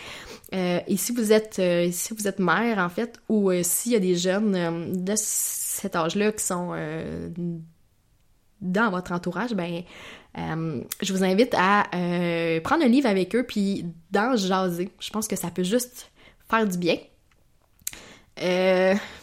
Euh, 0.55 0.81
et 0.87 0.99
si 0.99 1.13
vous 1.13 1.33
êtes, 1.33 1.61
si 1.91 2.13
vous 2.13 2.29
êtes 2.29 2.39
mère, 2.39 2.79
en 2.79 2.91
fait, 2.91 3.19
ou 3.31 3.51
s'il 3.63 3.93
y 3.93 3.97
a 3.97 4.01
des 4.01 4.17
jeunes 4.17 5.05
de 5.05 5.15
cet 5.17 5.97
âge-là 5.97 6.33
qui 6.33 6.45
sont 6.45 6.75
dans 8.61 8.91
votre 8.91 9.13
entourage, 9.13 9.55
ben 9.55 9.83
euh, 10.39 10.81
je 11.03 11.13
vous 11.13 11.25
invite 11.25 11.55
à 11.57 11.85
euh, 11.95 12.61
prendre 12.61 12.85
un 12.85 12.89
livre 12.89 13.09
avec 13.09 13.35
eux 13.37 13.45
puis 13.45 13.85
d'en 14.11 14.37
jaser. 14.37 14.91
Je 14.99 15.11
pense 15.11 15.29
que 15.29 15.37
ça 15.37 15.51
peut 15.51 15.63
juste 15.63 16.11
faire 16.49 16.67
du 16.67 16.79
bien. 16.79 16.97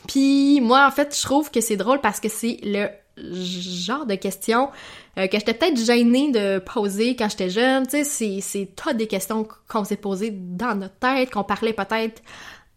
Puis 0.08 0.62
moi, 0.62 0.86
en 0.88 0.92
fait, 0.92 1.16
je 1.18 1.24
trouve 1.24 1.50
que 1.52 1.62
c'est 1.62 1.78
drôle 1.78 2.00
parce 2.00 2.20
que 2.20 2.30
c'est 2.30 2.60
le 2.64 2.88
genre 3.18 4.06
de 4.06 4.16
questions 4.16 4.70
que 5.16 5.28
j'étais 5.34 5.54
peut-être 5.54 5.78
gênée 5.78 6.32
de 6.32 6.60
poser 6.60 7.16
quand 7.16 7.28
j'étais 7.28 7.50
jeune. 7.50 7.86
Tu 7.86 8.06
sais, 8.06 8.40
c'est 8.40 8.76
tas 8.76 8.94
des 8.94 9.08
questions 9.08 9.48
qu'on 9.68 9.84
s'est 9.84 9.98
posées 9.98 10.32
dans 10.32 10.76
notre 10.76 10.96
tête, 10.96 11.32
qu'on 11.32 11.44
parlait 11.44 11.74
peut-être 11.74 12.22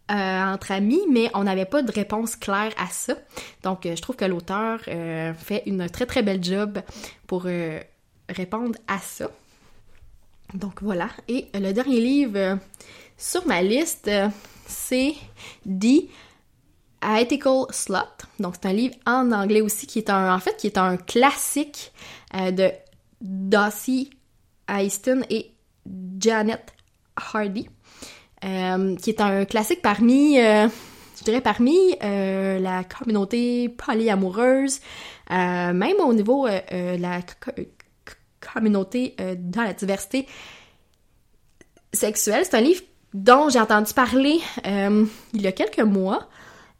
entre 0.09 0.71
amis, 0.71 1.01
mais 1.09 1.29
on 1.33 1.43
n'avait 1.43 1.65
pas 1.65 1.81
de 1.81 1.91
réponse 1.91 2.35
claire 2.35 2.73
à 2.77 2.87
ça. 2.87 3.13
Donc, 3.61 3.81
je 3.85 4.01
trouve 4.01 4.17
que 4.17 4.25
l'auteur 4.25 4.81
fait 4.81 5.63
une 5.65 5.87
très 5.87 6.07
très 6.07 6.23
belle 6.23 6.43
job 6.43 6.79
pour 7.25 7.47
répondre 8.33 8.77
à 8.87 8.99
ça. 8.99 9.29
Donc 10.53 10.81
voilà. 10.81 11.09
Et 11.27 11.47
le 11.53 11.71
dernier 11.71 11.99
livre 11.99 12.37
euh, 12.37 12.55
sur 13.17 13.45
ma 13.47 13.61
liste, 13.61 14.07
euh, 14.07 14.29
c'est 14.67 15.15
The 15.65 16.07
Ethical 17.01 17.65
Slot. 17.71 17.99
Donc 18.39 18.55
c'est 18.61 18.69
un 18.69 18.73
livre 18.73 18.95
en 19.05 19.31
anglais 19.31 19.61
aussi 19.61 19.87
qui 19.87 19.99
est 19.99 20.09
un, 20.09 20.33
en 20.33 20.39
fait, 20.39 20.55
qui 20.57 20.67
est 20.67 20.77
un 20.77 20.97
classique 20.97 21.91
euh, 22.35 22.51
de 22.51 22.71
Dossie 23.21 24.11
Easton 24.69 25.21
et 25.29 25.51
Janet 26.19 26.73
Hardy, 27.15 27.67
qui 28.41 29.09
est 29.09 29.21
un 29.21 29.45
classique 29.45 29.81
parmi, 29.81 30.37
je 30.37 31.23
dirais 31.23 31.41
parmi 31.41 31.95
la 32.01 32.83
communauté 32.85 33.69
polyamoureuse, 33.69 34.79
même 35.29 35.95
au 35.99 36.13
niveau 36.13 36.47
la 36.47 37.21
communauté 38.53 39.15
euh, 39.19 39.35
dans 39.37 39.63
la 39.63 39.73
diversité 39.73 40.27
sexuelle. 41.91 42.43
C'est 42.45 42.55
un 42.55 42.61
livre 42.61 42.81
dont 43.13 43.49
j'ai 43.49 43.59
entendu 43.59 43.93
parler 43.93 44.39
euh, 44.65 45.05
il 45.33 45.41
y 45.41 45.47
a 45.47 45.51
quelques 45.51 45.79
mois. 45.79 46.27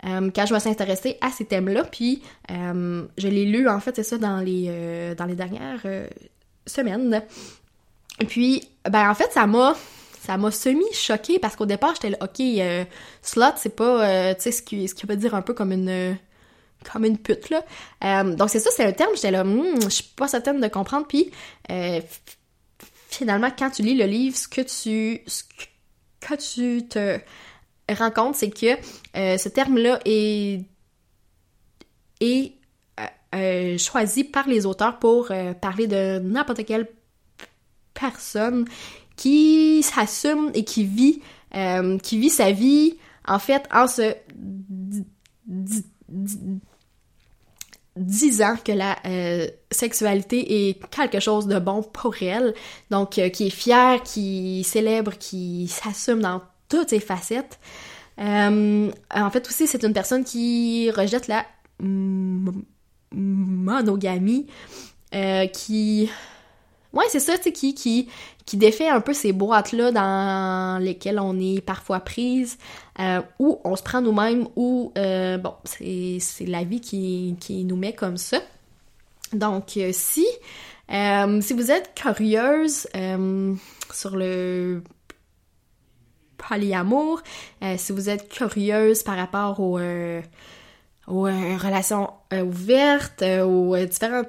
Euh, 0.05 0.29
quand 0.35 0.45
je 0.45 0.53
me 0.53 0.59
suis 0.59 0.69
intéressée 0.69 1.17
à 1.21 1.29
ces 1.29 1.45
thèmes-là, 1.45 1.85
puis 1.85 2.23
je 2.49 3.27
l'ai 3.27 3.45
lu, 3.45 3.69
en 3.69 3.79
fait, 3.79 3.95
c'est 3.95 4.03
ça, 4.03 4.17
dans 4.17 4.39
les, 4.39 5.15
dans 5.15 5.25
les 5.25 5.35
dernières 5.35 5.85
semaines. 6.65 7.21
Puis, 8.27 8.67
ben, 8.89 9.09
en 9.09 9.15
fait, 9.15 9.31
ça 9.31 9.47
m'a 9.47 9.75
ça 10.19 10.37
m'a 10.37 10.51
semi-choquée 10.51 11.37
parce 11.37 11.57
qu'au 11.57 11.65
départ, 11.65 11.93
j'étais 11.95 12.11
là, 12.11 12.17
OK, 12.21 12.41
slot, 13.21 13.57
c'est 13.57 13.75
pas, 13.75 14.35
tu 14.35 14.41
sais, 14.41 14.51
ce 14.51 14.61
qui, 14.61 14.87
ce 14.87 14.95
qui 14.95 15.05
veut 15.05 15.17
dire 15.17 15.35
un 15.35 15.41
peu 15.41 15.53
comme 15.53 15.71
une 15.71 16.17
comme 16.91 17.05
une 17.05 17.17
pute, 17.17 17.49
là. 17.49 17.63
Euh, 18.03 18.35
donc 18.35 18.49
c'est 18.49 18.59
ça, 18.59 18.69
c'est 18.75 18.85
un 18.85 18.91
terme, 18.91 19.11
j'étais 19.15 19.31
là, 19.31 19.43
hmm, 19.43 19.81
je 19.83 19.89
suis 19.89 20.03
pas 20.15 20.27
certaine 20.27 20.59
de 20.59 20.67
comprendre, 20.67 21.07
puis 21.07 21.31
euh, 21.71 22.01
finalement, 23.09 23.49
quand 23.57 23.69
tu 23.69 23.81
lis 23.81 23.95
le 23.95 24.05
livre, 24.05 24.35
ce 24.35 24.47
que 24.47 24.61
tu, 24.61 25.21
ce 25.27 25.43
que 26.21 26.35
tu 26.35 26.87
te 26.87 27.19
rends 27.89 28.11
compte, 28.11 28.35
c'est 28.35 28.49
que 28.49 28.77
euh, 29.15 29.37
ce 29.37 29.49
terme-là 29.49 29.99
est, 30.05 30.65
est 32.19 32.53
choisi 33.77 34.23
par 34.23 34.47
les 34.47 34.65
auteurs 34.65 34.99
pour 34.99 35.31
parler 35.59 35.87
de 35.87 36.19
n'importe 36.19 36.65
quelle 36.65 36.87
personne 37.95 38.65
qui 39.15 39.81
s'assume 39.81 40.51
et 40.53 40.63
qui 40.63 40.83
vit, 40.85 41.21
qui 42.03 42.19
vit 42.19 42.29
sa 42.29 42.51
vie, 42.51 42.95
en 43.27 43.39
fait, 43.39 43.67
en 43.71 43.87
se 43.87 44.13
disant 47.95 48.55
que 48.63 48.71
la 48.71 48.97
euh, 49.05 49.47
sexualité 49.71 50.69
est 50.69 50.89
quelque 50.89 51.19
chose 51.19 51.47
de 51.47 51.59
bon 51.59 51.83
pour 51.83 52.15
elle, 52.21 52.53
donc 52.89 53.19
euh, 53.19 53.29
qui 53.29 53.47
est 53.47 53.51
fière, 53.51 54.01
qui 54.03 54.63
célèbre, 54.63 55.17
qui 55.17 55.67
s'assume 55.67 56.21
dans 56.21 56.41
toutes 56.69 56.89
ses 56.89 56.99
facettes. 56.99 57.59
Euh, 58.19 58.91
en 59.13 59.29
fait 59.31 59.47
aussi, 59.47 59.67
c'est 59.67 59.83
une 59.83 59.93
personne 59.93 60.23
qui 60.23 60.89
rejette 60.91 61.27
la 61.27 61.45
monogamie, 63.11 64.47
qui 65.53 66.09
Ouais, 66.93 67.05
c'est 67.09 67.19
ça, 67.19 67.37
tu 67.37 67.45
sais, 67.45 67.51
qui, 67.51 67.73
qui, 67.73 68.07
qui 68.45 68.57
défait 68.57 68.89
un 68.89 69.01
peu 69.01 69.13
ces 69.13 69.31
boîtes-là 69.31 69.91
dans 69.91 70.81
lesquelles 70.81 71.19
on 71.19 71.39
est 71.39 71.61
parfois 71.61 71.99
prise, 72.01 72.57
euh, 72.99 73.21
ou 73.39 73.59
on 73.63 73.75
se 73.75 73.83
prend 73.83 74.01
nous-mêmes, 74.01 74.47
ou, 74.55 74.91
euh, 74.97 75.37
bon, 75.37 75.53
c'est, 75.63 76.19
la 76.45 76.63
vie 76.63 76.81
qui, 76.81 77.35
qui 77.39 77.63
nous 77.63 77.77
met 77.77 77.93
comme 77.93 78.17
ça. 78.17 78.39
Donc, 79.31 79.77
euh, 79.77 79.91
si, 79.93 80.25
euh, 80.91 81.41
si 81.41 81.53
vous 81.53 81.71
êtes 81.71 81.93
curieuse 81.95 82.87
sur 83.91 84.15
le 84.15 84.83
polyamour, 86.37 87.21
si 87.77 87.93
vous 87.93 88.09
êtes 88.09 88.27
curieuse 88.27 89.01
par 89.03 89.15
rapport 89.15 89.61
aux, 89.61 89.79
aux 91.07 91.23
relations 91.23 92.09
ouvertes, 92.33 93.23
aux 93.23 93.77
différents 93.77 94.23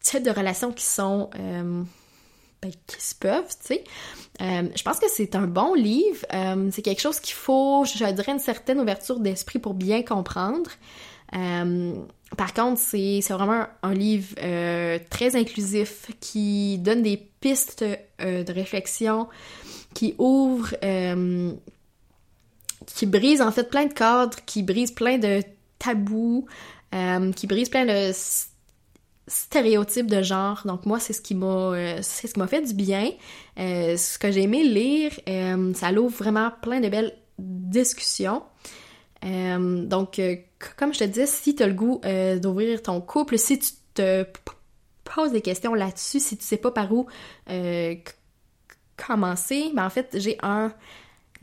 types 0.00 0.22
de 0.22 0.30
relations 0.30 0.70
qui 0.70 0.84
sont 0.84 1.28
qui 2.86 3.00
se 3.00 3.14
peuvent, 3.14 3.48
tu 3.60 3.66
sais. 3.74 3.84
Euh, 4.42 4.68
je 4.74 4.82
pense 4.82 4.98
que 4.98 5.06
c'est 5.08 5.34
un 5.34 5.46
bon 5.46 5.74
livre. 5.74 6.24
Euh, 6.32 6.68
c'est 6.72 6.82
quelque 6.82 7.00
chose 7.00 7.20
qu'il 7.20 7.34
faut, 7.34 7.84
je 7.84 7.96
dirais, 7.96 8.32
une 8.32 8.38
certaine 8.38 8.80
ouverture 8.80 9.20
d'esprit 9.20 9.58
pour 9.58 9.74
bien 9.74 10.02
comprendre. 10.02 10.70
Euh, 11.34 11.94
par 12.36 12.52
contre, 12.54 12.80
c'est 12.80 13.20
vraiment 13.30 13.66
un 13.82 13.94
livre 13.94 14.34
très 15.10 15.36
inclusif 15.36 16.08
qui 16.20 16.78
donne 16.78 17.02
des 17.02 17.16
pistes 17.16 17.84
de 18.18 18.52
réflexion, 18.52 19.28
qui 19.94 20.14
ouvre, 20.18 20.74
qui 22.86 23.06
brise 23.06 23.40
en 23.40 23.52
fait 23.52 23.70
plein 23.70 23.86
de 23.86 23.92
cadres, 23.92 24.38
qui 24.44 24.64
brise 24.64 24.90
plein 24.90 25.18
de 25.18 25.42
tabous, 25.78 26.46
qui 27.36 27.46
brise 27.46 27.68
plein 27.68 27.86
de 27.86 28.12
stéréotypes 29.26 30.06
de 30.06 30.22
genre. 30.22 30.62
Donc 30.64 30.86
moi, 30.86 31.00
c'est 31.00 31.12
ce 31.12 31.20
qui 31.20 31.34
m'a 31.34 31.46
euh, 31.46 31.98
c'est 32.02 32.28
ce 32.28 32.34
qui 32.34 32.38
m'a 32.38 32.46
fait 32.46 32.62
du 32.62 32.74
bien. 32.74 33.10
Euh, 33.58 33.96
ce 33.96 34.18
que 34.18 34.30
j'ai 34.30 34.42
aimé 34.42 34.62
lire, 34.64 35.12
euh, 35.28 35.74
ça 35.74 35.92
l'ouvre 35.92 36.16
vraiment 36.16 36.52
plein 36.62 36.80
de 36.80 36.88
belles 36.88 37.16
discussions. 37.38 38.42
donc, 39.22 40.20
comme 40.76 40.94
je 40.94 41.00
te 41.00 41.04
disais, 41.04 41.26
si 41.26 41.54
tu 41.54 41.62
as 41.62 41.66
le 41.66 41.74
goût 41.74 42.00
d'ouvrir 42.40 42.82
ton 42.82 43.00
couple, 43.00 43.38
si 43.38 43.58
tu 43.58 43.72
te 43.94 44.24
poses 45.04 45.32
des 45.32 45.42
questions 45.42 45.74
là-dessus, 45.74 46.20
si 46.20 46.36
tu 46.36 46.44
sais 46.44 46.56
pas 46.56 46.70
par 46.70 46.92
où 46.92 47.06
commencer, 48.96 49.70
ben 49.74 49.84
en 49.84 49.90
fait, 49.90 50.16
j'ai 50.18 50.38
un 50.42 50.72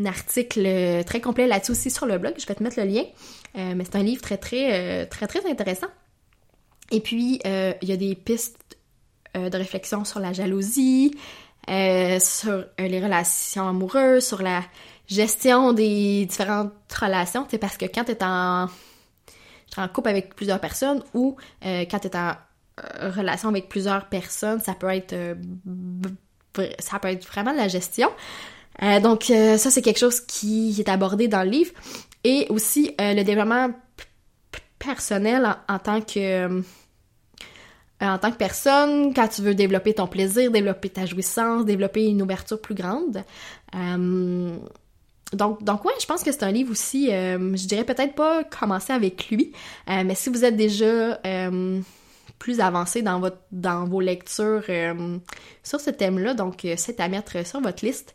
article 0.04 1.04
très 1.06 1.22
complet 1.22 1.46
là-dessus 1.46 1.74
aussi 1.74 1.92
sur 1.92 2.08
le 2.08 2.18
blog. 2.18 2.34
Je 2.38 2.48
vais 2.48 2.56
te 2.56 2.64
mettre 2.64 2.80
le 2.80 2.88
lien. 2.88 3.04
mais 3.54 3.84
c'est 3.84 3.98
un 3.98 4.04
livre 4.04 4.22
très, 4.22 4.38
très, 4.38 5.06
très, 5.08 5.28
très 5.28 5.48
intéressant. 5.48 5.90
Et 6.92 7.00
puis, 7.00 7.40
euh, 7.46 7.74
il 7.82 7.90
y 7.90 7.92
a 7.92 7.98
des 7.98 8.16
pistes 8.16 8.78
euh, 9.36 9.50
de 9.50 9.58
réflexion 9.58 10.06
sur 10.06 10.20
la 10.20 10.34
jalousie, 10.34 11.16
euh, 11.70 12.20
sur 12.20 12.66
les 12.78 13.02
relations 13.02 13.68
amoureuses, 13.68 14.26
sur 14.26 14.42
la 14.42 14.62
gestion 15.08 15.74
des 15.74 16.26
différentes 16.26 16.74
relations. 17.00 17.48
C'est 17.50 17.58
parce 17.58 17.78
que 17.78 17.86
quand 17.86 18.04
tu 18.04 18.12
es 18.12 18.24
en, 18.24 18.68
en 19.78 19.88
couple 19.88 20.10
avec 20.10 20.36
plusieurs 20.36 20.60
personnes 20.60 21.04
ou 21.14 21.36
quand 21.62 22.00
tu 22.00 22.08
es 22.08 22.16
en 22.16 22.34
relation 23.02 23.50
avec 23.50 23.70
plusieurs 23.70 24.08
personnes, 24.08 24.60
ça 24.62 24.74
peut 24.74 24.90
être 24.90 25.16
ça 26.80 27.00
peut 27.00 27.08
être 27.10 27.26
vraiment 27.28 27.54
la 27.54 27.68
gestion. 27.68 28.10
donc 29.02 29.26
ça 29.26 29.58
c'est 29.58 29.82
quelque 29.82 30.00
chose 30.00 30.22
qui 30.22 30.76
est 30.80 30.90
abordé 30.90 31.28
dans 31.28 31.44
le 31.44 31.50
livre 31.50 31.74
et 32.24 32.48
aussi 32.50 32.96
le 32.98 33.24
développement 33.24 33.70
personnel 34.86 35.56
en, 35.68 35.80
tant 35.80 36.02
que 36.02 36.20
euh, 36.20 36.62
en 38.02 38.18
tant 38.18 38.32
que 38.32 38.38
personne, 38.38 39.14
quand 39.14 39.28
tu 39.28 39.42
veux 39.42 39.56
développer 39.56 39.94
ton 39.94 40.08
plaisir, 40.08 40.52
développer 40.52 40.90
ta 40.90 41.06
jouissance, 41.06 41.66
développer 41.66 42.06
une 42.06 42.22
ouverture 42.22 42.60
plus 42.60 42.76
grande. 42.76 43.24
Euh, 43.76 44.58
donc, 45.34 45.64
donc 45.64 45.86
ouais, 45.86 45.94
je 46.00 46.06
pense 46.06 46.24
que 46.24 46.32
c'est 46.32 46.44
un 46.44 46.52
livre 46.52 46.72
aussi, 46.72 47.12
euh, 47.12 47.56
je 47.56 47.66
dirais 47.66 47.84
peut-être 47.86 48.14
pas 48.14 48.44
commencer 48.44 48.94
avec 48.94 49.30
lui, 49.30 49.52
mais 49.88 50.14
si 50.16 50.30
vous 50.30 50.46
êtes 50.46 50.56
déjà 50.56 51.20
plus 52.44 52.60
avancé 52.60 53.02
dans 53.02 53.20
votre 53.22 53.40
dans 53.52 53.86
vos 53.86 54.02
lectures 54.02 54.66
sur 55.64 55.80
ce 55.80 55.90
thème-là, 55.90 56.34
donc 56.34 56.68
c'est 56.76 57.00
à 57.00 57.08
mettre 57.08 57.46
sur 57.48 57.62
votre 57.62 57.86
liste. 57.86 58.14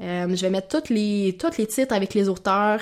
je 0.00 0.40
vais 0.40 0.50
mettre 0.50 0.80
tous 0.80 0.92
les 0.92 1.36
tous 1.38 1.58
les 1.58 1.66
titres 1.66 1.94
avec 1.94 2.14
les 2.14 2.30
auteurs 2.30 2.80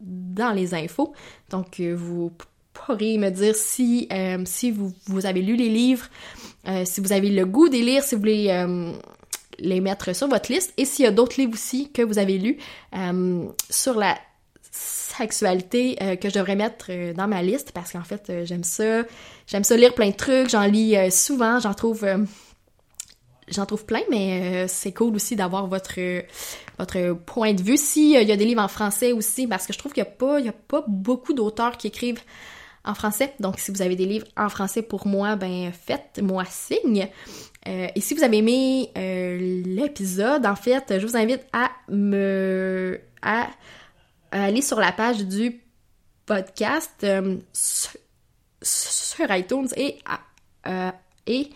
dans 0.00 0.52
les 0.52 0.74
infos. 0.74 1.12
Donc, 1.50 1.80
euh, 1.80 1.94
vous 1.94 2.32
pourrez 2.72 3.18
me 3.18 3.30
dire 3.30 3.54
si, 3.54 4.08
euh, 4.12 4.42
si 4.46 4.70
vous, 4.70 4.92
vous, 5.06 5.26
avez 5.26 5.42
lu 5.42 5.56
les 5.56 5.68
livres, 5.68 6.06
euh, 6.66 6.84
si 6.84 7.00
vous 7.00 7.12
avez 7.12 7.30
le 7.30 7.44
goût 7.44 7.66
les 7.66 7.82
lire, 7.82 8.02
si 8.02 8.14
vous 8.14 8.20
voulez 8.20 8.66
les 9.58 9.80
mettre 9.80 10.14
sur 10.14 10.28
votre 10.28 10.50
liste, 10.50 10.72
et 10.78 10.86
s'il 10.86 11.04
y 11.04 11.08
a 11.08 11.10
d'autres 11.10 11.38
livres 11.38 11.52
aussi 11.52 11.90
que 11.90 12.02
vous 12.02 12.18
avez 12.18 12.38
lus 12.38 12.56
sur 13.68 13.98
la 13.98 14.16
sexualité 14.70 15.96
que 16.20 16.28
je 16.28 16.34
devrais 16.34 16.56
mettre 16.56 16.90
dans 17.14 17.26
ma 17.26 17.42
liste, 17.42 17.72
parce 17.72 17.92
qu'en 17.92 18.04
fait, 18.04 18.30
j'aime 18.44 18.64
ça. 18.64 19.02
J'aime 19.46 19.64
ça 19.64 19.76
lire 19.76 19.94
plein 19.94 20.10
de 20.10 20.16
trucs, 20.16 20.48
j'en 20.48 20.64
lis 20.64 20.96
souvent, 21.10 21.58
j'en 21.58 21.74
trouve 21.74 22.06
j'en 23.48 23.66
trouve 23.66 23.84
plein, 23.84 24.02
mais 24.10 24.68
c'est 24.68 24.92
cool 24.92 25.16
aussi 25.16 25.34
d'avoir 25.34 25.66
votre 25.66 25.98
point 27.26 27.52
de 27.52 27.62
vue. 27.62 27.76
Si 27.76 28.12
il 28.12 28.28
y 28.28 28.32
a 28.32 28.36
des 28.36 28.44
livres 28.44 28.62
en 28.62 28.68
français 28.68 29.12
aussi, 29.12 29.46
parce 29.46 29.66
que 29.66 29.72
je 29.72 29.78
trouve 29.78 29.92
qu'il 29.92 30.04
n'y 30.04 30.08
a 30.08 30.12
pas 30.12 30.40
y 30.40 30.48
a 30.48 30.54
beaucoup 30.86 31.34
d'auteurs 31.34 31.76
qui 31.76 31.88
écrivent 31.88 32.22
en 32.84 32.94
français. 32.94 33.34
Donc, 33.40 33.58
si 33.58 33.70
vous 33.70 33.82
avez 33.82 33.96
des 33.96 34.06
livres 34.06 34.26
en 34.36 34.48
français 34.48 34.82
pour 34.82 35.06
moi, 35.06 35.36
ben 35.36 35.72
faites-moi 35.72 36.44
signe. 36.46 37.08
Euh, 37.68 37.88
et 37.94 38.00
si 38.00 38.14
vous 38.14 38.22
avez 38.22 38.38
aimé 38.38 38.90
euh, 38.96 39.62
l'épisode, 39.66 40.46
en 40.46 40.56
fait, 40.56 40.98
je 40.98 41.06
vous 41.06 41.16
invite 41.16 41.42
à 41.52 41.70
me 41.88 43.00
aller 44.32 44.62
sur 44.62 44.78
la 44.78 44.92
page 44.92 45.24
du 45.24 45.60
podcast 46.26 46.92
euh, 47.02 47.36
sur, 47.52 49.30
iTunes 49.30 49.68
et 49.76 49.98
à, 50.64 50.94
et 51.26 51.50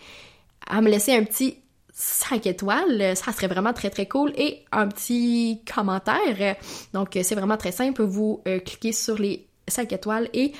à 0.67 0.81
me 0.81 0.89
laisser 0.89 1.15
un 1.15 1.23
petit 1.23 1.57
5 1.93 2.45
étoiles, 2.47 3.15
ça 3.15 3.31
serait 3.31 3.47
vraiment 3.47 3.71
très 3.73 3.89
très 3.89 4.07
cool 4.07 4.33
et 4.35 4.65
un 4.71 4.87
petit 4.87 5.61
commentaire. 5.71 6.57
Donc 6.93 7.17
c'est 7.21 7.35
vraiment 7.35 7.57
très 7.57 7.71
simple, 7.71 8.03
vous 8.03 8.43
cliquez 8.65 8.91
sur 8.91 9.17
les 9.17 9.47
5 9.67 9.93
étoiles 9.93 10.29
et 10.33 10.53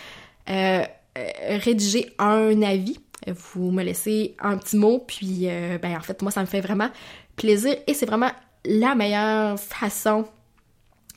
euh, 0.49 0.83
euh, 1.17 1.57
rédiger 1.63 2.13
un 2.19 2.61
avis. 2.61 2.99
Vous 3.27 3.71
me 3.71 3.83
laissez 3.83 4.35
un 4.39 4.57
petit 4.57 4.77
mot, 4.77 4.99
puis 4.99 5.47
euh, 5.49 5.79
ben 5.79 5.97
en 5.97 6.01
fait 6.01 6.21
moi 6.21 6.31
ça 6.31 6.41
me 6.41 6.45
fait 6.45 6.61
vraiment 6.61 6.89
plaisir 7.35 7.75
et 7.87 7.93
c'est 7.93 8.05
vraiment 8.05 8.29
la 8.65 8.93
meilleure 8.93 9.59
façon 9.59 10.25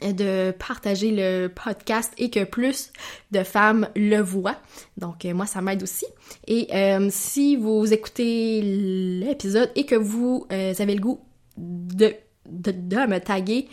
de 0.02 0.52
partager 0.52 1.10
le 1.10 1.48
podcast 1.48 2.12
et 2.18 2.30
que 2.30 2.44
plus 2.44 2.92
de 3.30 3.42
femmes 3.42 3.88
le 3.96 4.20
voient. 4.20 4.56
Donc 4.96 5.24
moi 5.24 5.46
ça 5.46 5.60
m'aide 5.60 5.82
aussi. 5.82 6.06
Et 6.46 6.68
si 7.10 7.56
vous 7.56 7.92
écoutez 7.92 8.60
l'épisode 8.62 9.70
et 9.74 9.86
que 9.86 9.94
vous 9.94 10.46
avez 10.50 10.94
le 10.94 11.00
goût 11.00 11.20
de, 11.56 12.14
de, 12.48 12.72
me 13.06 13.18
taguer 13.18 13.68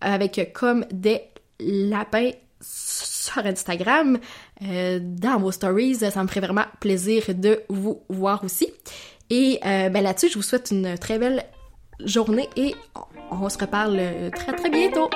avec 0.00 0.52
comme 0.52 0.84
des 0.92 1.22
lapins 1.60 2.30
sur 2.60 3.46
Instagram, 3.46 4.18
euh, 4.62 4.98
dans 5.02 5.38
vos 5.38 5.52
stories. 5.52 5.96
Ça 5.96 6.22
me 6.22 6.28
ferait 6.28 6.40
vraiment 6.40 6.64
plaisir 6.80 7.24
de 7.28 7.62
vous 7.68 8.02
voir 8.08 8.44
aussi. 8.44 8.72
Et 9.30 9.58
euh, 9.64 9.88
ben 9.88 10.02
là-dessus, 10.02 10.28
je 10.30 10.34
vous 10.34 10.42
souhaite 10.42 10.70
une 10.70 10.98
très 10.98 11.18
belle 11.18 11.44
journée 12.04 12.48
et 12.56 12.74
on 13.30 13.48
se 13.48 13.58
reparle 13.58 14.00
très 14.34 14.52
très 14.52 14.70
bientôt. 14.70 15.08